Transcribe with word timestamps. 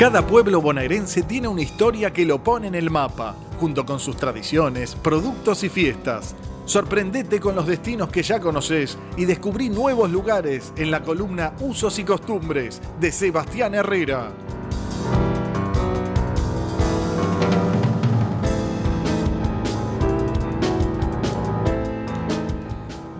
Cada 0.00 0.26
pueblo 0.26 0.62
bonaerense 0.62 1.20
tiene 1.24 1.46
una 1.46 1.60
historia 1.60 2.10
que 2.10 2.24
lo 2.24 2.42
pone 2.42 2.68
en 2.68 2.74
el 2.74 2.88
mapa, 2.88 3.36
junto 3.60 3.84
con 3.84 4.00
sus 4.00 4.16
tradiciones, 4.16 4.94
productos 4.94 5.62
y 5.62 5.68
fiestas. 5.68 6.34
Sorprendete 6.64 7.38
con 7.38 7.54
los 7.54 7.66
destinos 7.66 8.08
que 8.08 8.22
ya 8.22 8.40
conoces 8.40 8.96
y 9.18 9.26
descubrí 9.26 9.68
nuevos 9.68 10.10
lugares 10.10 10.72
en 10.78 10.90
la 10.90 11.02
columna 11.02 11.52
Usos 11.60 11.98
y 11.98 12.04
Costumbres 12.04 12.80
de 12.98 13.12
Sebastián 13.12 13.74
Herrera. 13.74 14.32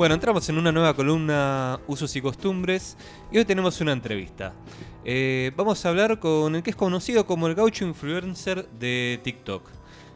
Bueno, 0.01 0.15
entramos 0.15 0.49
en 0.49 0.57
una 0.57 0.73
nueva 0.73 0.97
columna 0.97 1.79
Usos 1.87 2.17
y 2.17 2.23
Costumbres 2.23 2.97
y 3.31 3.37
hoy 3.37 3.45
tenemos 3.45 3.83
una 3.83 3.93
entrevista. 3.93 4.55
Eh, 5.05 5.53
vamos 5.57 5.85
a 5.85 5.91
hablar 5.91 6.19
con 6.19 6.57
el 6.57 6.63
que 6.63 6.71
es 6.71 6.77
conocido 6.77 7.27
como 7.27 7.49
el 7.49 7.55
gaucho 7.55 7.85
influencer 7.85 8.67
de 8.71 9.21
TikTok. 9.23 9.69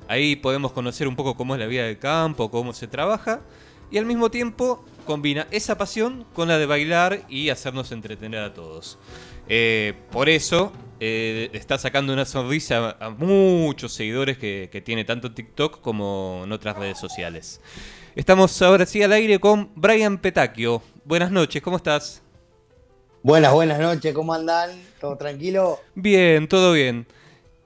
Ahí 0.08 0.36
podemos 0.36 0.72
conocer 0.72 1.06
un 1.06 1.16
poco 1.16 1.36
cómo 1.36 1.54
es 1.54 1.60
la 1.60 1.66
vida 1.66 1.84
del 1.84 1.98
campo, 1.98 2.50
cómo 2.50 2.72
se 2.72 2.86
trabaja 2.86 3.42
y 3.90 3.98
al 3.98 4.06
mismo 4.06 4.30
tiempo 4.30 4.82
combina 5.04 5.46
esa 5.50 5.76
pasión 5.76 6.24
con 6.32 6.48
la 6.48 6.56
de 6.56 6.64
bailar 6.64 7.20
y 7.28 7.50
hacernos 7.50 7.92
entretener 7.92 8.40
a 8.40 8.54
todos. 8.54 8.98
Eh, 9.50 9.92
por 10.10 10.30
eso 10.30 10.72
eh, 10.98 11.50
está 11.52 11.76
sacando 11.76 12.14
una 12.14 12.24
sonrisa 12.24 12.96
a 12.98 13.10
muchos 13.10 13.92
seguidores 13.92 14.38
que, 14.38 14.70
que 14.72 14.80
tiene 14.80 15.04
tanto 15.04 15.32
TikTok 15.32 15.82
como 15.82 16.40
en 16.44 16.52
otras 16.52 16.74
redes 16.78 16.98
sociales. 16.98 17.60
Estamos 18.16 18.62
ahora 18.62 18.86
sí 18.86 19.02
al 19.02 19.10
aire 19.10 19.40
con 19.40 19.70
Brian 19.74 20.18
Petacchio. 20.18 20.80
Buenas 21.04 21.32
noches, 21.32 21.60
¿cómo 21.60 21.78
estás? 21.78 22.22
Buenas, 23.24 23.52
buenas 23.52 23.80
noches, 23.80 24.14
¿cómo 24.14 24.32
andan? 24.32 24.70
¿Todo 25.00 25.16
tranquilo? 25.16 25.80
Bien, 25.96 26.46
todo 26.46 26.74
bien. 26.74 27.08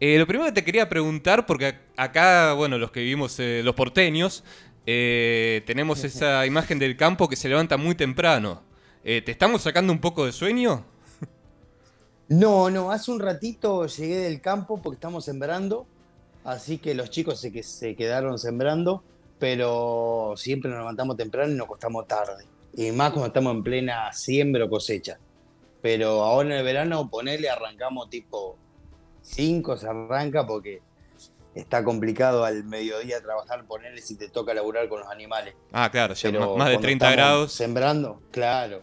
Eh, 0.01 0.19
lo 0.19 0.27
primero 0.27 0.47
que 0.47 0.55
te 0.55 0.65
quería 0.65 0.89
preguntar, 0.89 1.45
porque 1.45 1.75
acá, 1.99 2.55
bueno, 2.55 2.79
los 2.79 2.91
que 2.91 3.01
vivimos, 3.01 3.39
eh, 3.41 3.61
los 3.63 3.75
porteños, 3.75 4.43
eh, 4.87 5.63
tenemos 5.67 6.03
esa 6.05 6.47
imagen 6.47 6.79
del 6.79 6.97
campo 6.97 7.29
que 7.29 7.37
se 7.37 7.51
levanta 7.51 7.77
muy 7.77 7.95
temprano. 7.95 8.63
¿Te 9.03 9.31
estamos 9.31 9.63
sacando 9.63 9.93
un 9.93 10.01
poco 10.01 10.25
de 10.25 10.33
sueño? 10.33 10.85
No, 12.29 12.71
no, 12.71 12.91
hace 12.91 13.11
un 13.11 13.21
ratito 13.21 13.87
llegué 13.87 14.17
del 14.17 14.41
campo 14.41 14.81
porque 14.83 14.97
estamos 14.97 15.27
sembrando, 15.27 15.87
así 16.45 16.79
que 16.79 16.95
los 16.95 17.11
chicos 17.11 17.39
se, 17.41 17.53
que 17.53 17.63
se 17.63 17.97
quedaron 17.97 18.39
sembrando 18.39 19.03
pero 19.39 20.35
siempre 20.37 20.71
nos 20.71 20.81
levantamos 20.81 21.17
temprano 21.17 21.53
y 21.53 21.57
nos 21.57 21.67
costamos 21.67 22.07
tarde. 22.07 22.45
Y 22.75 22.93
más 22.93 23.11
cuando 23.11 23.29
estamos 23.29 23.55
en 23.55 23.63
plena 23.63 24.13
siembra 24.13 24.65
o 24.65 24.71
cosecha. 24.71 25.19
Pero 25.81 26.25
ahora 26.25 26.49
en 26.49 26.55
el 26.57 26.65
verano, 26.65 27.09
ponele, 27.09 27.49
arrancamos 27.49 28.11
tipo 28.11 28.57
5, 29.23 29.77
se 29.77 29.89
arranca 29.89 30.47
porque 30.47 30.83
está 31.55 31.85
complicado 31.85 32.45
al 32.45 32.65
mediodía 32.65 33.21
trabajar, 33.21 33.65
ponerle 33.67 34.03
si 34.03 34.17
te 34.17 34.29
toca 34.29 34.55
laburar 34.55 34.89
con 34.89 35.01
los 35.01 35.09
animales. 35.09 35.55
Ah, 35.73 35.91
claro, 35.91 36.15
más 36.57 36.71
de 36.71 36.79
30 36.79 37.11
grados. 37.13 37.53
Sembrando, 37.53 38.21
claro. 38.31 38.83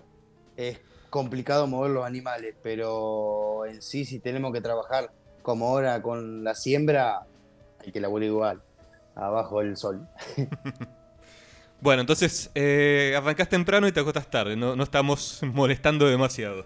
Es 0.56 0.80
complicado 1.10 1.68
mover 1.68 1.92
los 1.92 2.06
animales, 2.06 2.56
pero 2.64 3.66
en 3.66 3.82
sí, 3.82 4.06
si 4.06 4.20
tenemos 4.20 4.54
que 4.54 4.62
trabajar 4.62 5.12
como 5.42 5.68
ahora 5.68 6.02
con 6.02 6.44
la 6.44 6.56
siembra, 6.56 7.26
hay 7.80 7.92
que 7.92 8.00
laburar 8.00 8.28
igual 8.28 8.62
abajo 9.16 9.62
del 9.62 9.78
sol. 9.78 10.08
bueno, 11.82 12.02
entonces 12.02 12.52
eh, 12.56 13.14
arrancás 13.18 13.50
temprano 13.50 13.88
y 13.88 13.92
te 13.92 14.00
acostas 14.00 14.30
tarde, 14.30 14.56
no, 14.56 14.82
estamos 14.82 15.42
molestando 15.54 16.08
demasiado. 16.08 16.66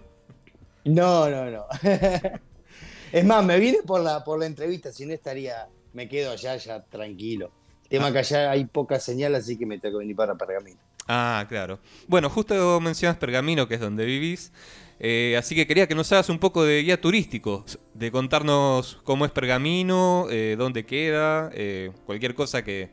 No, 0.84 1.28
no, 1.28 1.50
no. 1.50 1.66
es 3.12 3.24
más, 3.24 3.44
me 3.44 3.58
vine 3.58 3.78
por 3.86 4.00
la, 4.00 4.24
por 4.24 4.38
la 4.38 4.46
entrevista, 4.46 4.92
si 4.92 5.06
no 5.06 5.12
estaría, 5.12 5.68
me 5.92 6.08
quedo 6.08 6.32
allá 6.32 6.56
ya 6.56 6.82
tranquilo. 6.84 7.52
Tema 7.90 8.06
ah. 8.06 8.12
que 8.12 8.18
allá 8.20 8.50
hay 8.52 8.64
poca 8.64 9.00
señal, 9.00 9.34
así 9.34 9.58
que 9.58 9.66
me 9.66 9.78
tengo 9.78 9.98
que 9.98 10.04
venir 10.04 10.16
para 10.16 10.36
Pergamino. 10.36 10.78
Ah, 11.08 11.44
claro. 11.48 11.80
Bueno, 12.06 12.30
justo 12.30 12.80
mencionas 12.80 13.18
Pergamino, 13.18 13.66
que 13.66 13.74
es 13.74 13.80
donde 13.80 14.04
vivís. 14.06 14.52
Eh, 15.00 15.34
así 15.36 15.56
que 15.56 15.66
quería 15.66 15.88
que 15.88 15.94
nos 15.96 16.12
hagas 16.12 16.28
un 16.28 16.38
poco 16.38 16.62
de 16.62 16.82
guía 16.82 17.00
turístico, 17.00 17.64
de 17.94 18.12
contarnos 18.12 19.00
cómo 19.02 19.24
es 19.24 19.32
Pergamino, 19.32 20.26
eh, 20.30 20.54
dónde 20.56 20.86
queda, 20.86 21.50
eh, 21.52 21.90
cualquier 22.06 22.34
cosa 22.34 22.62
que, 22.62 22.90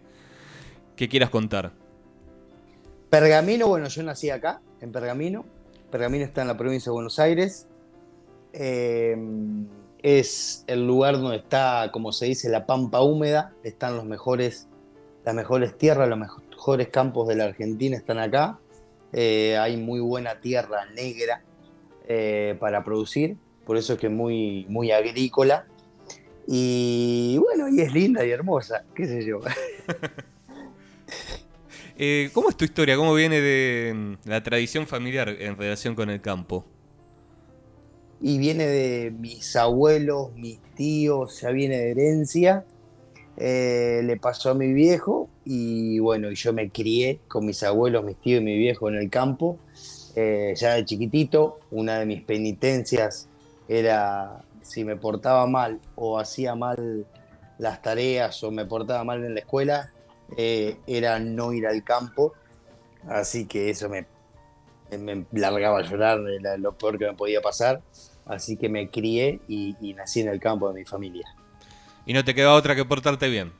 quieras 0.95 1.29
contar. 1.29 1.73
Pergamino, 3.11 3.67
bueno, 3.67 3.87
yo 3.89 4.01
nací 4.01 4.31
acá, 4.31 4.61
en 4.81 4.91
Pergamino. 4.91 5.45
Pergamino 5.91 6.25
está 6.25 6.41
en 6.41 6.47
la 6.47 6.57
provincia 6.57 6.89
de 6.89 6.93
Buenos 6.93 7.19
Aires. 7.19 7.67
es 10.01 10.63
el 10.65 10.87
lugar 10.87 11.19
donde 11.19 11.37
está, 11.37 11.91
como 11.93 12.11
se 12.13 12.25
dice, 12.25 12.49
la 12.49 12.65
pampa 12.65 13.01
húmeda. 13.01 13.53
Están 13.63 13.95
los 13.95 14.05
mejores, 14.05 14.67
las 15.27 15.35
mejores 15.35 15.77
tierras, 15.77 16.07
los 16.07 16.17
mejores 16.17 16.87
campos 16.87 17.27
de 17.27 17.35
la 17.35 17.43
Argentina 17.43 17.97
están 17.97 18.17
acá. 18.17 18.59
hay 19.11 19.75
muy 19.75 19.99
buena 19.99 20.39
tierra 20.39 20.85
negra 20.95 21.43
eh, 22.07 22.55
para 22.61 22.85
producir, 22.85 23.35
por 23.65 23.75
eso 23.75 23.91
es 23.91 23.99
que 23.99 24.07
es 24.07 24.13
muy, 24.13 24.65
muy 24.69 24.91
agrícola. 24.91 25.67
Y 26.47 27.37
bueno, 27.39 27.67
y 27.67 27.81
es 27.81 27.91
linda 27.93 28.25
y 28.25 28.31
hermosa, 28.31 28.85
qué 28.95 29.05
sé 29.05 29.25
yo. 29.25 29.41
Eh, 31.99 32.29
¿Cómo 32.31 32.49
es 32.49 32.55
tu 32.55 32.63
historia? 32.63 32.95
¿Cómo 32.95 33.15
viene 33.15 33.41
de 33.41 33.91
mm, 33.91 34.29
la 34.29 34.43
tradición 34.43 34.85
familiar 34.85 35.29
en 35.29 35.57
relación 35.57 35.95
con 35.95 36.11
el 36.11 36.21
campo? 36.21 36.63
Y 38.21 38.37
viene 38.37 38.67
de 38.67 39.09
mis 39.09 39.55
abuelos, 39.55 40.31
mis 40.35 40.59
tíos, 40.75 41.41
ya 41.41 41.49
viene 41.49 41.75
de 41.75 41.89
herencia. 41.89 42.67
Eh, 43.39 44.01
le 44.03 44.17
pasó 44.17 44.49
a 44.49 44.53
mi 44.55 44.73
viejo 44.73 45.29
y 45.45 45.99
bueno, 45.99 46.31
yo 46.31 46.53
me 46.53 46.71
crié 46.71 47.19
con 47.27 47.45
mis 47.45 47.61
abuelos, 47.61 48.03
mis 48.03 48.17
tíos 48.17 48.41
y 48.41 48.43
mi 48.43 48.57
viejo 48.57 48.89
en 48.89 48.95
el 48.95 49.09
campo. 49.11 49.59
Eh, 50.15 50.53
ya 50.55 50.73
de 50.73 50.85
chiquitito, 50.85 51.59
una 51.69 51.99
de 51.99 52.07
mis 52.07 52.23
penitencias 52.23 53.29
era 53.67 54.43
si 54.63 54.83
me 54.83 54.95
portaba 54.95 55.45
mal 55.45 55.79
o 55.95 56.17
hacía 56.17 56.55
mal 56.55 57.05
las 57.59 57.81
tareas 57.81 58.43
o 58.43 58.51
me 58.51 58.65
portaba 58.65 59.03
mal 59.03 59.23
en 59.23 59.35
la 59.35 59.41
escuela, 59.41 59.91
eh, 60.35 60.77
era 60.87 61.19
no 61.19 61.53
ir 61.53 61.67
al 61.67 61.83
campo. 61.83 62.33
Así 63.07 63.45
que 63.45 63.69
eso 63.69 63.87
me, 63.87 64.07
largaba 65.31 65.79
a 65.79 65.81
llorar, 65.83 66.19
era 66.27 66.57
lo 66.57 66.75
peor 66.75 66.97
que 66.97 67.05
me 67.05 67.13
podía 67.13 67.41
pasar. 67.41 67.81
Así 68.25 68.57
que 68.57 68.67
me 68.67 68.89
crié 68.89 69.39
y 69.47 69.93
nací 69.93 70.21
en 70.21 70.29
el 70.29 70.39
campo 70.39 70.67
de 70.69 70.73
mi 70.73 70.85
familia. 70.85 71.27
¿Y 72.07 72.13
no 72.13 72.23
te 72.23 72.33
quedó 72.33 72.55
otra 72.55 72.73
que 72.73 72.85
portarte 72.85 73.27
bien? 73.27 73.51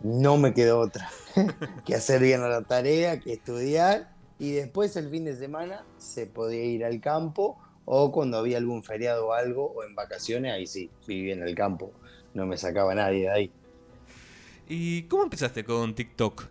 No 0.00 0.38
me 0.38 0.54
quedó 0.54 0.80
otra 0.80 1.10
que 1.84 1.94
hacer 1.94 2.22
bien 2.22 2.40
la 2.40 2.62
tarea, 2.62 3.20
que 3.20 3.34
estudiar 3.34 4.10
y 4.38 4.52
después 4.52 4.96
el 4.96 5.10
fin 5.10 5.26
de 5.26 5.36
semana 5.36 5.84
se 5.98 6.26
podía 6.26 6.64
ir 6.64 6.86
al 6.86 7.02
campo 7.02 7.58
o 7.84 8.10
cuando 8.10 8.38
había 8.38 8.56
algún 8.56 8.82
feriado 8.82 9.28
o 9.28 9.32
algo 9.34 9.72
o 9.76 9.84
en 9.84 9.94
vacaciones, 9.94 10.54
ahí 10.54 10.66
sí, 10.66 10.90
vivía 11.06 11.34
en 11.34 11.42
el 11.42 11.54
campo, 11.54 11.92
no 12.32 12.46
me 12.46 12.56
sacaba 12.56 12.94
nadie 12.94 13.24
de 13.24 13.30
ahí. 13.30 13.52
¿Y 14.66 15.02
cómo 15.02 15.24
empezaste 15.24 15.64
con 15.64 15.94
TikTok? 15.94 16.46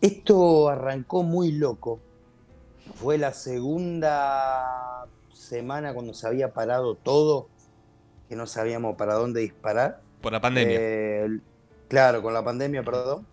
Esto 0.00 0.70
arrancó 0.70 1.22
muy 1.22 1.52
loco. 1.52 2.00
Fue 2.94 3.18
la 3.18 3.34
segunda 3.34 5.06
semana 5.34 5.92
cuando 5.92 6.14
se 6.14 6.26
había 6.26 6.54
parado 6.54 6.94
todo, 6.94 7.48
que 8.32 8.36
no 8.36 8.46
sabíamos 8.46 8.96
para 8.96 9.12
dónde 9.12 9.42
disparar. 9.42 10.00
Por 10.22 10.32
la 10.32 10.40
pandemia. 10.40 10.78
Eh, 10.80 11.28
claro, 11.88 12.22
con 12.22 12.32
la 12.32 12.42
pandemia, 12.42 12.82
perdón 12.82 13.26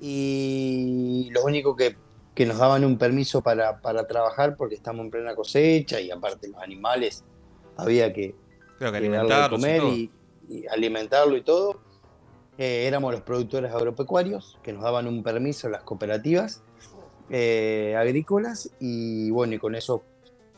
y 0.00 1.30
lo 1.32 1.44
único 1.44 1.74
que, 1.76 1.96
nos 2.44 2.58
daban 2.58 2.84
un 2.84 2.98
permiso 2.98 3.42
para, 3.42 3.80
trabajar 4.06 4.56
porque 4.56 4.74
estamos 4.74 5.04
en 5.04 5.10
plena 5.10 5.34
cosecha 5.34 6.00
y 6.00 6.10
aparte 6.10 6.48
los 6.48 6.60
animales 6.60 7.24
había 7.76 8.12
que, 8.12 8.34
alimentarlos 8.80 9.48
comer 9.48 9.82
y, 9.84 10.10
alimentarlo 10.70 11.36
y 11.36 11.42
todo. 11.42 11.80
Eh, 12.58 12.86
éramos 12.86 13.12
los 13.12 13.22
productores 13.22 13.72
agropecuarios 13.72 14.58
que 14.62 14.72
nos 14.72 14.82
daban 14.82 15.06
un 15.06 15.22
permiso 15.22 15.68
las 15.68 15.82
cooperativas 15.82 16.62
eh, 17.28 17.94
agrícolas 17.98 18.70
y 18.80 19.30
bueno, 19.30 19.54
y 19.54 19.58
con 19.58 19.74
eso 19.74 20.02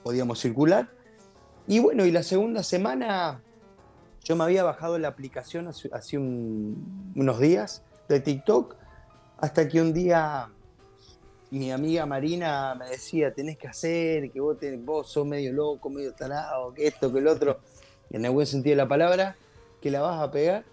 podíamos 0.03 0.41
circular. 0.41 0.89
Y 1.67 1.79
bueno, 1.81 2.07
y 2.07 2.11
la 2.11 2.23
segunda 2.23 2.63
semana 2.63 3.41
yo 4.29 4.37
me 4.37 4.45
había 4.45 4.63
bajado 4.63 4.99
la 4.99 5.09
aplicación 5.09 5.69
hace, 5.69 6.19
unos 6.19 7.41
días 7.41 7.83
de 8.11 8.21
TikTok 8.21 8.77
hasta 9.39 9.67
que 9.67 9.81
un 9.81 9.95
día 9.95 10.51
mi 11.51 11.73
amiga 11.73 12.05
Marina 12.05 12.75
me 12.75 12.91
decía, 12.91 13.33
tenés 13.33 13.57
que 13.57 13.69
hacer, 13.69 14.31
que 14.31 14.39
vos, 14.39 15.11
sos 15.11 15.25
medio 15.25 15.55
loco, 15.55 15.89
medio 15.89 16.13
tarado, 16.13 16.75
que 16.75 16.89
esto, 16.89 17.11
que 17.11 17.21
el 17.21 17.27
otro, 17.27 17.61
en 18.11 18.23
el 18.23 18.31
buen 18.31 18.47
sentido 18.47 18.73
de 18.73 18.83
la 18.83 18.87
palabra, 18.87 19.35
que 19.81 19.91
la 19.91 20.03
vas 20.03 20.21
a 20.21 20.31
pegar. 20.31 20.67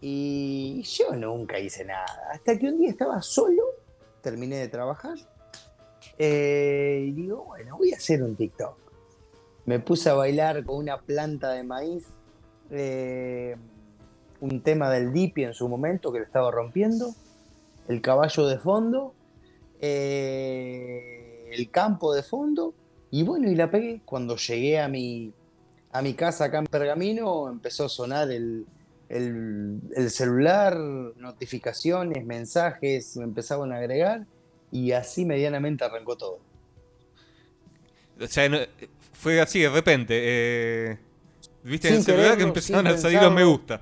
Y 0.00 0.80
yo 0.82 1.16
nunca 1.16 1.58
hice 1.58 1.84
nada. 1.84 2.06
Hasta 2.30 2.56
que 2.56 2.68
un 2.68 2.78
día 2.78 2.90
estaba 2.90 3.20
solo, 3.22 3.64
terminé 4.20 4.58
de 4.58 4.68
trabajar, 4.68 5.18
eh, 6.16 7.06
y 7.08 7.10
digo, 7.10 7.44
bueno, 7.46 7.76
voy 7.76 7.92
a 7.92 7.96
hacer 7.96 8.22
un 8.22 8.36
TikTok. 8.36 8.78
me 9.64 9.80
puse 9.80 10.10
a 10.10 10.14
bailar 10.14 10.64
con 10.64 10.76
una 10.76 11.00
planta 11.00 11.50
de 11.50 11.64
maíz, 11.64 12.06
eh, 12.74 13.56
un 14.40 14.60
tema 14.60 14.90
del 14.90 15.12
Dipi 15.12 15.44
en 15.44 15.54
su 15.54 15.68
momento 15.68 16.12
que 16.12 16.18
lo 16.18 16.24
estaba 16.24 16.50
rompiendo, 16.50 17.14
el 17.88 18.00
caballo 18.00 18.46
de 18.46 18.58
fondo, 18.58 19.14
eh, 19.80 21.50
el 21.52 21.70
campo 21.70 22.14
de 22.14 22.22
fondo, 22.22 22.74
y 23.10 23.22
bueno, 23.22 23.50
y 23.50 23.54
la 23.54 23.70
pegué. 23.70 24.00
Cuando 24.04 24.36
llegué 24.36 24.80
a 24.80 24.88
mi, 24.88 25.32
a 25.92 26.02
mi 26.02 26.14
casa 26.14 26.46
acá 26.46 26.58
en 26.58 26.66
Pergamino, 26.66 27.48
empezó 27.48 27.84
a 27.84 27.88
sonar 27.88 28.30
el, 28.30 28.66
el, 29.08 29.80
el 29.94 30.10
celular, 30.10 30.76
notificaciones, 30.76 32.24
mensajes, 32.24 33.16
me 33.16 33.24
empezaban 33.24 33.72
a 33.72 33.76
agregar, 33.76 34.26
y 34.72 34.92
así 34.92 35.24
medianamente 35.24 35.84
arrancó 35.84 36.16
todo. 36.16 36.38
O 38.20 38.26
sea, 38.26 38.50
fue 39.12 39.40
así 39.40 39.60
de 39.60 39.68
repente. 39.68 40.20
Eh, 40.22 40.98
Viste 41.64 41.88
en 41.88 41.94
el 41.94 42.02
celular 42.02 42.36
que 42.36 42.42
empezaron 42.42 42.86
a 42.86 42.98
salir 42.98 43.22
los 43.22 43.32
me 43.32 43.42
gusta. 43.42 43.80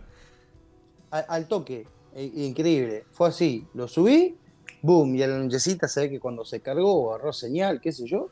Al, 1.10 1.46
toque, 1.48 1.86
increíble. 2.16 3.04
Fue 3.10 3.28
así, 3.28 3.66
lo 3.74 3.88
subí, 3.88 4.36
boom, 4.80 5.16
y 5.16 5.22
a 5.22 5.26
la 5.26 5.38
nochecita 5.38 5.88
se 5.88 6.02
ve 6.02 6.10
que 6.10 6.20
cuando 6.20 6.44
se 6.44 6.60
cargó, 6.60 7.12
agarró 7.12 7.32
señal, 7.32 7.80
qué 7.80 7.90
sé 7.92 8.06
yo, 8.06 8.30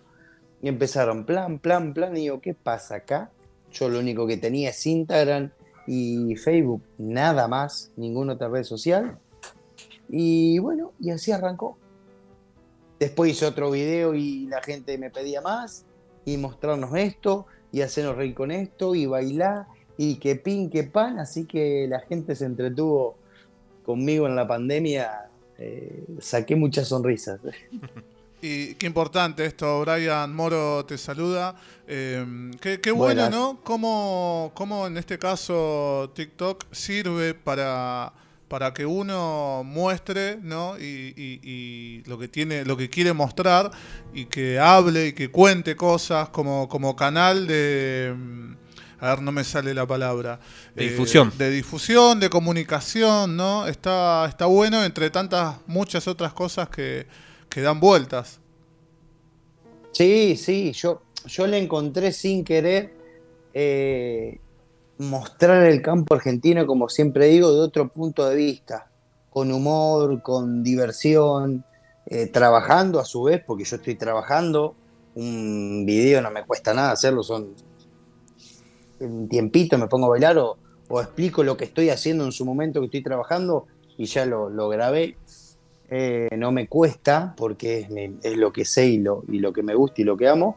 y 0.63 0.69
empezaron 0.69 1.27
plan, 1.27 1.59
plan, 1.59 1.93
plan, 1.93 2.17
y 2.17 2.21
digo, 2.21 2.41
¿qué 2.41 2.55
pasa 2.55 2.97
acá? 2.97 3.31
Yo 3.73 3.89
lo 3.89 3.99
único 3.99 4.27
que 4.27 4.37
tenía 4.37 4.71
es 4.71 4.87
Instagram 4.87 5.51
y 5.87 6.37
Facebook, 6.37 6.83
nada 6.99 7.49
más, 7.49 7.91
ninguna 7.97 8.35
otra 8.35 8.49
red 8.49 8.65
social. 8.65 9.19
Y 10.09 10.59
bueno, 10.61 10.93
y 11.01 11.11
así 11.11 11.33
arrancó. 11.33 11.77
Después 13.01 13.33
hice 13.33 13.47
otro 13.47 13.71
video 13.71 14.15
y 14.15 14.47
la 14.47 14.63
gente 14.63 14.97
me 14.97 15.11
pedía 15.11 15.41
más 15.41 15.85
y 16.25 16.37
mostrarnos 16.37 16.95
esto 16.95 17.47
y 17.73 17.81
hacernos 17.83 18.17
reír 18.17 18.35
con 18.35 18.51
esto 18.51 18.95
y 18.95 19.07
bailar 19.07 19.67
y 19.97 20.17
que 20.17 20.37
pin, 20.37 20.71
que 20.71 20.85
pan, 20.85 21.19
así 21.19 21.45
que 21.45 21.87
la 21.89 22.01
gente 22.01 22.35
se 22.35 22.47
entretuvo 22.47 23.17
conmigo 23.85 24.27
en 24.27 24.37
la 24.37 24.47
pandemia, 24.47 25.29
eh, 25.59 26.05
saqué 26.21 26.57
muchas 26.57 26.89
sonrisas. 26.89 27.41
Y 28.43 28.75
qué 28.77 28.87
importante 28.87 29.45
esto, 29.45 29.83
Brian 29.83 30.35
Moro 30.35 30.83
te 30.87 30.97
saluda. 30.97 31.55
Eh, 31.87 32.25
qué, 32.59 32.91
bueno, 32.91 33.29
¿no? 33.29 33.61
Cómo, 33.63 34.51
cómo 34.55 34.87
en 34.87 34.97
este 34.97 35.19
caso 35.19 36.11
TikTok 36.15 36.65
sirve 36.73 37.35
para 37.35 38.15
para 38.51 38.75
que 38.75 38.85
uno 38.85 39.63
muestre 39.65 40.37
¿no? 40.43 40.77
y, 40.77 42.03
lo 42.07 42.19
que 42.19 42.27
tiene 42.27 42.65
lo 42.65 42.77
que 42.77 42.91
quiere 42.91 43.13
mostrar 43.13 43.71
y 44.13 44.25
que 44.25 44.59
hable 44.59 45.07
y 45.07 45.13
que 45.13 45.31
cuente 45.31 45.77
cosas 45.77 46.31
como, 46.31 46.69
como 46.69 46.97
canal 46.97 47.47
de 47.47 48.13
mm, 48.13 48.53
a 48.99 49.11
ver 49.11 49.23
no 49.23 49.31
me 49.31 49.45
sale 49.45 49.73
la 49.73 49.87
palabra. 49.87 50.41
De 50.75 50.89
difusión. 50.89 51.29
Eh, 51.29 51.45
de 51.45 51.51
difusión 51.53 52.19
de 52.19 52.29
comunicación 52.29 53.37
no 53.37 53.69
está 53.69 54.27
está 54.29 54.47
bueno 54.47 54.85
entre 54.85 55.11
tantas 55.11 55.59
muchas 55.69 56.09
otras 56.09 56.33
cosas 56.33 56.69
que, 56.69 57.07
que 57.49 57.61
dan 57.61 57.79
vueltas. 57.79 58.41
Sí 59.93 60.35
sí 60.37 60.73
yo 60.73 61.03
yo 61.25 61.47
le 61.47 61.57
encontré 61.57 62.11
sin 62.11 62.43
querer 62.45 62.93
eh, 63.55 64.41
mostrar 65.01 65.65
el 65.65 65.81
campo 65.81 66.15
argentino, 66.15 66.67
como 66.67 66.91
siempre 66.91 67.27
digo, 67.27 67.53
de 67.55 67.61
otro 67.61 67.89
punto 67.89 68.29
de 68.29 68.37
vista, 68.37 68.91
con 69.31 69.51
humor, 69.51 70.21
con 70.21 70.63
diversión, 70.63 71.65
eh, 72.05 72.27
trabajando 72.27 73.01
a 73.01 73.07
su 73.07 73.23
vez, 73.23 73.43
porque 73.47 73.65
yo 73.65 73.77
estoy 73.77 73.95
trabajando, 73.95 74.75
un 75.15 75.85
video 75.87 76.21
no 76.21 76.31
me 76.31 76.45
cuesta 76.45 76.75
nada 76.75 76.93
hacerlo, 76.93 77.23
son 77.23 77.55
un 79.01 79.29
tiempito, 79.29 79.79
me 79.79 79.87
pongo 79.87 80.07
a 80.07 80.11
bailar 80.11 80.37
o, 80.37 80.59
explico 81.01 81.45
lo 81.45 81.57
que 81.57 81.65
estoy 81.65 81.89
haciendo 81.89 82.25
en 82.25 82.33
su 82.33 82.45
momento 82.45 82.81
que 82.81 82.87
estoy 82.87 83.03
trabajando 83.03 83.67
y 83.97 84.05
ya 84.07 84.27
lo, 84.27 84.69
grabé. 84.69 85.17
Eh, 85.89 86.29
no 86.37 86.53
me 86.53 86.69
cuesta 86.69 87.35
porque 87.37 87.89
es, 88.23 88.37
lo 88.37 88.53
que 88.53 88.65
sé 88.65 88.87
y 88.87 88.99
lo, 88.99 89.25
y 89.29 89.39
lo 89.39 89.53
que 89.53 89.63
me 89.63 89.75
gusta 89.75 90.03
y 90.03 90.05
lo 90.05 90.17
que 90.17 90.29
amo. 90.29 90.57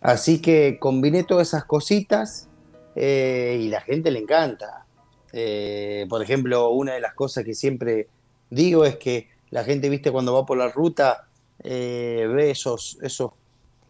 Así 0.00 0.42
que 0.42 0.78
combiné 0.80 1.24
todas 1.24 1.48
esas 1.48 1.64
cositas 1.64 2.48
eh, 2.94 3.58
y 3.60 3.68
la 3.68 3.80
gente 3.80 4.10
le 4.10 4.18
encanta. 4.18 4.84
Eh, 5.32 6.06
por 6.08 6.22
ejemplo, 6.22 6.70
una 6.70 6.94
de 6.94 7.00
las 7.00 7.14
cosas 7.14 7.44
que 7.44 7.54
siempre 7.54 8.08
digo 8.50 8.84
es 8.84 8.96
que 8.96 9.28
la 9.50 9.64
gente, 9.64 9.88
viste, 9.88 10.10
cuando 10.10 10.34
va 10.34 10.46
por 10.46 10.58
la 10.58 10.68
ruta, 10.68 11.26
eh, 11.62 12.26
ve 12.32 12.50
esos, 12.50 12.98
esos 13.02 13.32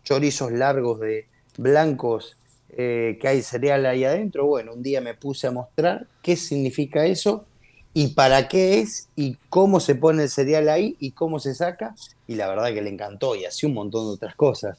chorizos 0.05 0.53
largos 0.53 1.01
de 1.01 1.27
blancos 1.57 2.37
que 2.75 3.21
hay 3.23 3.43
cereal 3.43 3.85
ahí 3.85 4.05
adentro. 4.05 4.47
Bueno, 4.47 4.73
un 4.73 4.83
día 4.83 5.03
me 5.03 5.13
puse 5.13 5.47
a 5.47 5.51
mostrar 5.51 6.07
qué 6.23 6.37
significa 6.37 7.05
eso 7.05 7.45
y 7.93 8.09
para 8.09 8.49
qué 8.49 8.81
es 8.81 9.11
y 9.15 9.37
cómo 9.51 9.79
se 9.79 9.95
pone 9.95 10.23
el 10.23 10.31
cereal 10.31 10.71
ahí 10.71 10.97
y 10.99 11.11
cómo 11.11 11.39
se 11.39 11.55
saca. 11.55 11.95
Y 12.27 12.37
la 12.37 12.49
verdad 12.49 12.73
que 12.73 12.81
le 12.81 12.89
encantó 12.89 13.37
y 13.37 13.45
así 13.45 13.67
un 13.67 13.75
montón 13.75 14.07
de 14.07 14.13
otras 14.13 14.35
cosas. 14.37 14.79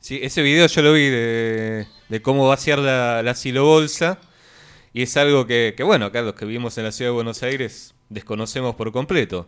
Sí, 0.00 0.20
ese 0.22 0.42
video 0.42 0.66
yo 0.66 0.82
lo 0.82 0.92
vi 0.92 1.08
de, 1.08 1.86
cómo 2.22 2.48
vaciar 2.48 2.78
la, 2.78 3.22
la 3.22 3.34
silobolsa. 3.34 4.20
Y 4.96 5.02
es 5.02 5.14
algo 5.18 5.46
que, 5.46 5.74
bueno, 5.84 6.06
acá 6.06 6.22
los 6.22 6.32
que 6.32 6.46
vivimos 6.46 6.78
en 6.78 6.84
la 6.84 6.90
ciudad 6.90 7.10
de 7.10 7.16
Buenos 7.16 7.42
Aires 7.42 7.94
desconocemos 8.08 8.76
por 8.76 8.92
completo. 8.92 9.46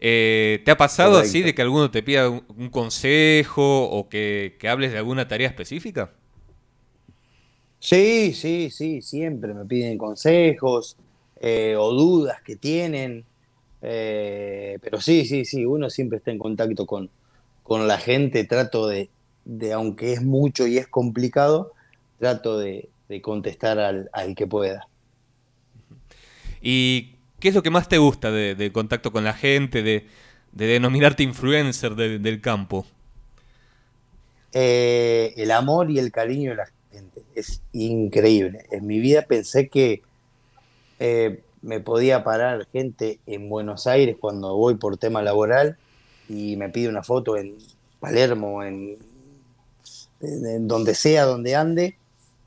Eh, 0.00 0.60
¿Te 0.64 0.72
ha 0.72 0.76
pasado 0.76 1.18
así 1.18 1.40
de 1.40 1.54
que 1.54 1.62
alguno 1.62 1.88
te 1.92 2.02
pida 2.02 2.28
un, 2.28 2.68
consejo 2.68 3.84
o 3.84 4.08
que, 4.08 4.58
hables 4.68 4.90
de 4.90 4.98
alguna 4.98 5.28
tarea 5.28 5.46
específica? 5.46 6.10
Sí, 7.78 8.32
sí, 8.34 8.70
sí, 8.72 9.02
siempre 9.02 9.54
me 9.54 9.64
piden 9.66 9.96
consejos 9.96 10.96
eh, 11.40 11.76
o 11.78 11.92
dudas 11.92 12.42
que 12.42 12.56
tienen. 12.56 13.24
Eh, 13.82 14.80
pero 14.82 15.00
sí, 15.00 15.26
sí, 15.26 15.44
sí, 15.44 15.64
uno 15.64 15.90
siempre 15.90 16.18
está 16.18 16.32
en 16.32 16.38
contacto 16.38 16.86
con, 16.86 17.08
con 17.62 17.86
la 17.86 17.98
gente, 17.98 18.42
trato 18.42 18.88
de, 18.88 19.10
de 19.44 19.72
aunque 19.72 20.12
es 20.12 20.22
mucho 20.22 20.66
y 20.66 20.78
es 20.78 20.86
complicado, 20.88 21.72
trato 22.18 22.58
de, 22.58 22.88
contestar 23.20 23.78
al, 23.78 24.34
que 24.34 24.46
pueda. 24.46 24.88
¿Y 26.62 27.16
qué 27.40 27.48
es 27.48 27.54
lo 27.54 27.62
que 27.62 27.70
más 27.70 27.88
te 27.88 27.98
gusta 27.98 28.30
de, 28.30 28.72
contacto 28.72 29.12
con 29.12 29.24
la 29.24 29.34
gente, 29.34 29.82
de, 29.82 30.06
denominarte 30.52 31.22
influencer 31.22 31.94
del 31.94 32.40
campo? 32.40 32.86
Eh, 34.52 35.32
el 35.36 35.50
amor 35.50 35.90
y 35.90 35.98
el 35.98 36.12
cariño 36.12 36.50
de 36.50 36.56
la 36.56 36.66
gente 36.90 37.22
es 37.34 37.62
increíble. 37.72 38.66
En 38.70 38.86
mi 38.86 39.00
vida 39.00 39.22
pensé 39.22 39.68
que 39.68 40.02
eh, 40.98 41.42
me 41.62 41.80
podía 41.80 42.22
parar 42.24 42.66
gente 42.72 43.18
en 43.26 43.48
Buenos 43.48 43.86
Aires 43.86 44.16
cuando 44.18 44.56
voy 44.56 44.74
por 44.74 44.96
tema 44.98 45.22
laboral 45.22 45.76
y 46.28 46.56
me 46.56 46.68
pide 46.68 46.88
una 46.88 47.02
foto 47.02 47.36
en 47.36 47.56
Palermo, 48.00 48.62
en 48.62 48.98
donde 50.22 50.94
sea, 50.94 51.24
donde 51.24 51.56
ande, 51.56 51.98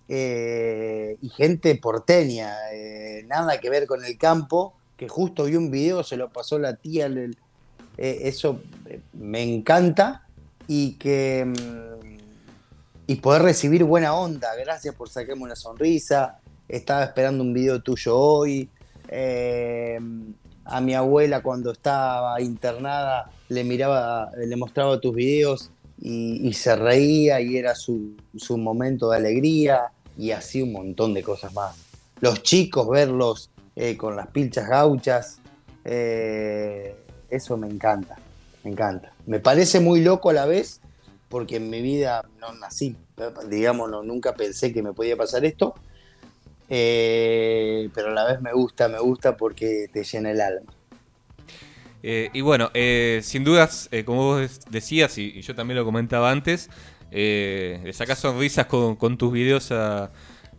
eh, 0.07 1.17
y 1.21 1.29
gente 1.29 1.75
porteña, 1.75 2.53
eh, 2.71 3.25
nada 3.27 3.59
que 3.59 3.69
ver 3.69 3.87
con 3.87 4.05
el 4.05 4.17
campo, 4.17 4.75
que 4.97 5.09
justo 5.09 5.45
vi 5.45 5.55
un 5.55 5.71
video, 5.71 6.03
se 6.03 6.15
lo 6.15 6.29
pasó 6.29 6.57
la 6.57 6.75
tía, 6.75 7.07
eh, 7.07 7.33
eso 7.97 8.61
me 9.13 9.43
encanta, 9.43 10.27
y 10.67 10.93
que 10.93 11.45
mm, 11.45 12.15
y 13.07 13.15
poder 13.15 13.43
recibir 13.43 13.83
buena 13.83 14.15
onda, 14.15 14.55
gracias 14.55 14.95
por 14.95 15.09
sacarme 15.09 15.43
una 15.43 15.55
sonrisa, 15.55 16.39
estaba 16.67 17.03
esperando 17.03 17.43
un 17.43 17.53
video 17.53 17.81
tuyo 17.81 18.17
hoy, 18.17 18.69
a 20.65 20.81
mi 20.81 20.95
abuela 20.95 21.43
cuando 21.43 21.71
estaba 21.71 22.41
internada 22.41 23.29
le 23.49 23.63
miraba, 23.63 24.31
le 24.35 24.55
mostraba 24.55 24.99
tus 24.99 25.13
videos 25.13 25.69
y, 26.01 26.53
se 26.53 26.75
reía 26.75 27.41
y 27.41 27.57
era 27.57 27.75
su, 27.75 28.15
momento 28.49 29.09
de 29.09 29.17
alegría 29.17 29.91
y 30.17 30.31
así 30.31 30.61
un 30.61 30.73
montón 30.73 31.13
de 31.13 31.23
cosas 31.23 31.53
más. 31.53 31.75
Los 32.21 32.43
chicos, 32.43 32.89
verlos 32.89 33.49
eh, 33.75 33.97
con 33.97 34.15
las 34.15 34.27
pilchas 34.27 34.67
gauchas, 34.67 35.39
eh, 35.83 36.95
eso 37.29 37.57
me 37.57 37.67
encanta, 37.67 38.17
me 38.63 38.71
encanta. 38.71 39.13
Me 39.25 39.39
parece 39.39 39.79
muy 39.79 40.01
loco 40.01 40.29
a 40.29 40.33
la 40.33 40.45
vez 40.45 40.81
porque 41.29 41.57
en 41.57 41.69
mi 41.69 41.81
vida 41.81 42.25
no 42.39 42.53
nací, 42.53 42.95
digamos, 43.49 43.89
nunca 44.05 44.33
pensé 44.33 44.71
que 44.71 44.83
me 44.83 44.93
podía 44.93 45.17
pasar 45.17 45.43
esto, 45.45 45.75
eh, 46.69 47.89
pero 47.93 48.09
a 48.09 48.13
la 48.13 48.25
vez 48.25 48.41
me 48.41 48.53
gusta, 48.53 48.87
me 48.87 48.99
gusta 48.99 49.35
porque 49.35 49.87
te 49.91 50.03
llena 50.03 50.31
el 50.31 50.41
alma. 50.41 50.74
Eh, 52.07 52.29
y 52.33 52.41
bueno, 52.41 52.69
eh, 52.75 53.21
sin 53.23 53.43
dudas, 53.43 53.89
eh, 53.91 54.05
como 54.05 54.25
vos 54.25 54.59
decías, 54.69 55.17
y, 55.17 55.41
yo 55.41 55.55
también 55.55 55.79
lo 55.79 55.85
comentaba 55.85 56.29
antes, 56.29 56.69
le 57.09 57.91
sacas 57.93 58.19
sonrisas 58.19 58.67
con, 58.67 59.17
tus 59.17 59.33
videos 59.33 59.71
a, 59.71 60.11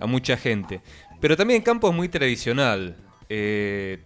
mucha 0.08 0.36
gente. 0.36 0.80
Pero 1.20 1.36
también 1.36 1.58
en 1.58 1.62
campo 1.62 1.88
es 1.88 1.94
muy 1.94 2.08
tradicional. 2.08 2.96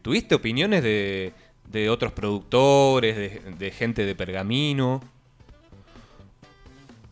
¿Tuviste 0.02 0.35
opiniones 0.35 0.82
de, 0.82 1.88
otros 1.88 2.12
productores, 2.12 3.40
de, 3.59 3.70
gente 3.70 4.04
de 4.04 4.14
pergamino? 4.14 5.00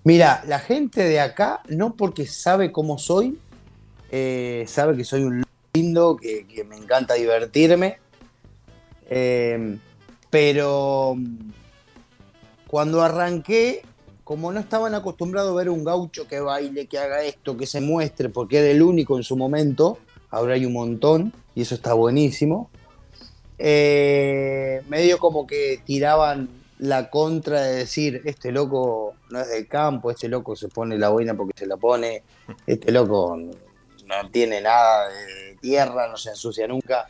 Mira, 0.04 0.42
la 0.46 0.58
gente 0.58 1.04
de 1.04 1.20
acá, 1.20 1.62
no 1.68 1.94
porque 1.94 2.26
sabe 2.26 2.70
cómo 2.70 2.98
soy, 2.98 3.38
sabe 4.66 4.94
que 4.94 5.04
soy 5.04 5.22
un 5.22 5.42
lindo, 5.72 6.18
que, 6.18 6.64
me 6.68 6.76
encanta 6.76 7.14
divertirme, 7.14 7.98
pero 10.30 11.16
cuando 12.66 13.02
arranqué, 13.02 13.82
como 14.24 14.52
no 14.52 14.60
estaban 14.60 14.94
acostumbrados 14.94 15.52
a 15.52 15.54
ver 15.54 15.70
un 15.70 15.84
gaucho 15.84 16.28
que 16.28 16.40
baile, 16.40 16.86
que 16.86 16.98
haga 16.98 17.22
esto, 17.22 17.56
que 17.56 17.66
se 17.66 17.80
muestre, 17.80 18.28
porque 18.28 18.58
era 18.58 18.68
el 18.68 18.82
único 18.82 19.16
en 19.16 19.22
su 19.22 19.36
momento, 19.36 19.98
ahora 20.30 20.54
hay 20.54 20.66
un 20.66 20.74
montón 20.74 21.32
y 21.54 21.62
eso 21.62 21.74
está 21.74 21.94
buenísimo, 21.94 22.70
eh, 23.58 24.82
medio 24.88 25.18
como 25.18 25.46
que 25.46 25.80
tiraban 25.84 26.48
la 26.78 27.10
contra 27.10 27.62
de 27.62 27.74
decir, 27.74 28.22
este 28.24 28.52
loco 28.52 29.14
no 29.30 29.40
es 29.40 29.48
del 29.48 29.66
campo, 29.66 30.10
este 30.10 30.28
loco 30.28 30.54
se 30.54 30.68
pone 30.68 30.96
la 30.96 31.08
boina 31.08 31.34
porque 31.34 31.58
se 31.58 31.66
la 31.66 31.76
pone, 31.76 32.22
este 32.66 32.92
loco 32.92 33.36
no 33.36 34.30
tiene 34.30 34.60
nada 34.60 35.08
de 35.08 35.56
tierra, 35.60 36.08
no 36.08 36.16
se 36.16 36.30
ensucia 36.30 36.66
nunca. 36.66 37.08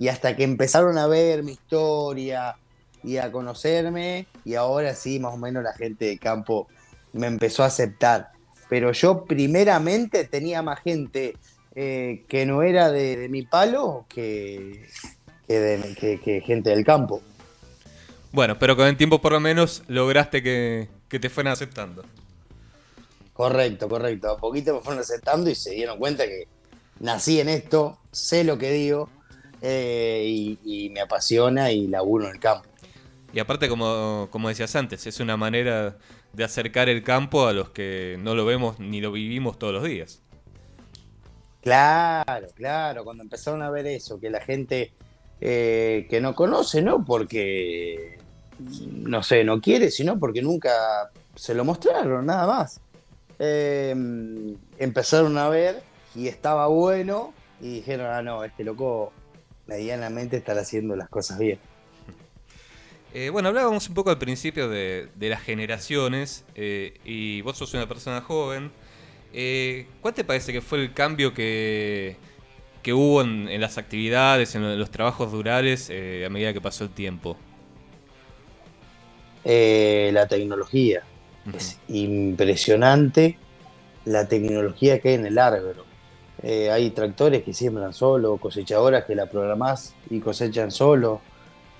Y 0.00 0.08
hasta 0.08 0.34
que 0.34 0.44
empezaron 0.44 0.96
a 0.96 1.06
ver 1.06 1.42
mi 1.42 1.52
historia 1.52 2.56
y 3.04 3.18
a 3.18 3.30
conocerme, 3.30 4.26
y 4.46 4.54
ahora 4.54 4.94
sí, 4.94 5.20
más 5.20 5.34
o 5.34 5.36
menos 5.36 5.62
la 5.62 5.74
gente 5.74 6.06
de 6.06 6.18
campo 6.18 6.68
me 7.12 7.26
empezó 7.26 7.64
a 7.64 7.66
aceptar. 7.66 8.30
Pero 8.70 8.92
yo 8.92 9.26
primeramente 9.26 10.24
tenía 10.24 10.62
más 10.62 10.80
gente 10.80 11.36
eh, 11.74 12.24
que 12.28 12.46
no 12.46 12.62
era 12.62 12.90
de, 12.90 13.28
mi 13.28 13.42
palo 13.42 14.06
que, 14.08 14.86
que, 15.46 16.42
gente 16.46 16.70
del 16.70 16.82
campo. 16.82 17.20
Bueno, 18.32 18.58
pero 18.58 18.76
con 18.76 18.86
el 18.86 18.96
tiempo 18.96 19.20
por 19.20 19.32
lo 19.32 19.40
menos 19.40 19.82
lograste 19.86 20.42
que, 20.42 20.88
te 21.10 21.28
fueran 21.28 21.52
aceptando. 21.52 22.04
Correcto, 23.34 23.86
correcto. 23.86 24.30
A 24.30 24.38
poquito 24.38 24.72
me 24.72 24.80
fueron 24.80 25.02
aceptando 25.02 25.50
y 25.50 25.54
se 25.54 25.72
dieron 25.72 25.98
cuenta 25.98 26.24
que 26.24 26.48
nací 27.00 27.38
en 27.38 27.50
esto, 27.50 27.98
sé 28.12 28.44
lo 28.44 28.56
que 28.56 28.72
digo 28.72 29.10
eh, 29.62 30.56
y, 30.64 30.90
me 30.90 31.00
apasiona 31.00 31.70
y 31.72 31.86
laburo 31.86 32.26
en 32.26 32.32
el 32.32 32.40
campo. 32.40 32.68
Y 33.32 33.38
aparte, 33.38 33.68
como, 33.68 34.28
como 34.30 34.48
decías 34.48 34.74
antes, 34.74 35.06
es 35.06 35.20
una 35.20 35.36
manera 35.36 35.96
de 36.32 36.44
acercar 36.44 36.88
el 36.88 37.02
campo 37.02 37.46
a 37.46 37.52
los 37.52 37.70
que 37.70 38.16
no 38.20 38.34
lo 38.34 38.44
vemos 38.44 38.78
ni 38.78 39.00
lo 39.00 39.12
vivimos 39.12 39.58
todos 39.58 39.72
los 39.72 39.84
días. 39.84 40.22
Claro, 41.62 42.48
claro, 42.54 43.04
cuando 43.04 43.22
empezaron 43.22 43.62
a 43.62 43.70
ver 43.70 43.86
eso, 43.86 44.18
que 44.18 44.30
la 44.30 44.40
gente 44.40 44.92
eh, 45.40 46.06
que 46.08 46.20
no 46.20 46.34
conoce, 46.34 46.82
no 46.82 47.04
porque, 47.04 48.18
no 48.58 49.22
sé, 49.22 49.44
no 49.44 49.60
quiere, 49.60 49.90
sino 49.90 50.18
porque 50.18 50.42
nunca 50.42 51.10
se 51.34 51.54
lo 51.54 51.64
mostraron, 51.64 52.26
nada 52.26 52.46
más. 52.46 52.80
Eh, 53.38 53.94
empezaron 54.78 55.38
a 55.38 55.48
ver 55.48 55.82
y 56.14 56.28
estaba 56.28 56.66
bueno 56.66 57.32
y 57.60 57.74
dijeron, 57.74 58.06
ah, 58.06 58.22
no, 58.22 58.44
este 58.44 58.64
loco 58.64 59.12
medianamente 59.70 60.36
estará 60.36 60.60
haciendo 60.60 60.96
las 60.96 61.08
cosas 61.08 61.38
bien. 61.38 61.58
Eh, 63.14 63.30
bueno, 63.30 63.48
hablábamos 63.48 63.88
un 63.88 63.94
poco 63.94 64.10
al 64.10 64.18
principio 64.18 64.68
de, 64.68 65.08
las 65.18 65.42
generaciones 65.42 66.44
y 66.54 67.40
vos 67.40 67.56
sos 67.56 67.72
una 67.74 67.88
persona 67.88 68.20
joven. 68.20 68.70
¿Cuál 70.00 70.14
te 70.14 70.24
parece 70.24 70.52
que 70.52 70.60
fue 70.60 70.82
el 70.82 70.92
cambio 70.92 71.32
que, 71.32 72.16
que 72.82 72.92
hubo 72.92 73.22
en, 73.22 73.60
las 73.60 73.78
actividades, 73.78 74.54
en 74.54 74.78
los 74.78 74.90
trabajos 74.90 75.32
rurales 75.32 75.88
eh, 75.90 76.24
a 76.26 76.30
medida 76.30 76.52
que 76.52 76.60
pasó 76.60 76.84
el 76.84 76.90
tiempo? 76.90 77.36
Eh, 79.44 80.10
la 80.12 80.26
tecnología. 80.26 81.02
Es 81.54 81.78
impresionante 81.88 83.38
la 84.04 84.28
tecnología 84.28 85.00
que 85.00 85.10
hay 85.10 85.14
en 85.14 85.26
el 85.26 85.38
árbol. 85.38 85.84
Eh, 86.42 86.70
hay 86.70 86.90
tractores 86.90 87.42
que 87.42 87.52
siembran 87.52 87.92
solo, 87.92 88.36
cosechadoras 88.38 89.04
que 89.04 89.14
la 89.14 89.26
programás 89.26 89.94
y 90.08 90.20
cosechan 90.20 90.70
solo. 90.70 91.20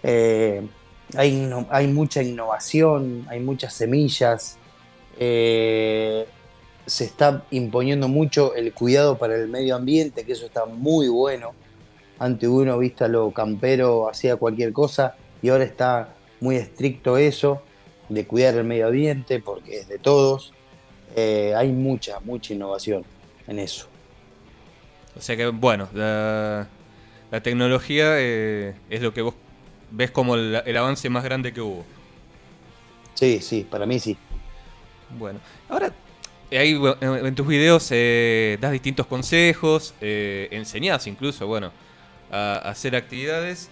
hay, 0.02 1.50
hay 1.70 1.86
mucha 1.88 2.22
innovación, 2.22 3.26
hay 3.28 3.40
muchas 3.40 3.74
semillas 3.74 4.58
se 6.90 7.04
está 7.04 7.44
imponiendo 7.50 8.08
mucho 8.08 8.54
el 8.54 8.72
cuidado 8.74 9.16
para 9.16 9.36
el 9.36 9.48
medio 9.48 9.76
ambiente, 9.76 10.24
que 10.24 10.32
eso 10.32 10.46
está 10.46 10.66
muy 10.66 11.08
bueno. 11.08 11.52
Antes 12.18 12.48
uno, 12.48 12.76
vista 12.78 13.06
lo 13.06 13.30
campero, 13.30 14.08
hacía 14.08 14.36
cualquier 14.36 14.72
cosa 14.72 15.14
y 15.40 15.48
ahora 15.48 15.64
está 15.64 16.14
muy 16.40 16.56
estricto 16.56 17.16
eso, 17.16 17.62
de 18.08 18.26
cuidar 18.26 18.56
el 18.56 18.64
medio 18.64 18.88
ambiente, 18.88 19.40
porque 19.40 19.78
es 19.78 19.88
de 19.88 19.98
todos. 19.98 20.52
Eh, 21.14 21.54
hay 21.56 21.70
mucha, 21.72 22.18
mucha 22.20 22.54
innovación 22.54 23.04
en 23.46 23.60
eso. 23.60 23.86
O 25.16 25.20
sea 25.20 25.36
que, 25.36 25.46
bueno, 25.48 25.88
la, 25.92 26.66
tecnología 27.42 28.14
eh, 28.18 28.74
es 28.88 29.02
lo 29.02 29.12
que 29.12 29.22
vos 29.22 29.34
ves 29.90 30.10
como 30.10 30.36
el 30.36 30.76
avance 30.76 31.08
más 31.08 31.24
grande 31.24 31.52
que 31.52 31.60
hubo. 31.60 31.84
Sí, 33.14 33.40
sí, 33.40 33.66
para 33.68 33.86
mí 33.86 33.98
sí. 33.98 34.16
Bueno, 35.18 35.40
ahora 35.68 35.92
ahí 36.56 36.80
en 37.00 37.34
tus 37.34 37.46
videos 37.46 37.88
eh, 37.90 38.58
das 38.60 38.72
distintos 38.72 39.06
consejos, 39.06 39.94
eh, 40.00 40.48
enseñás 40.50 41.06
incluso, 41.06 41.46
bueno, 41.46 41.72
a, 42.30 42.54
hacer 42.56 42.96
actividades. 42.96 43.68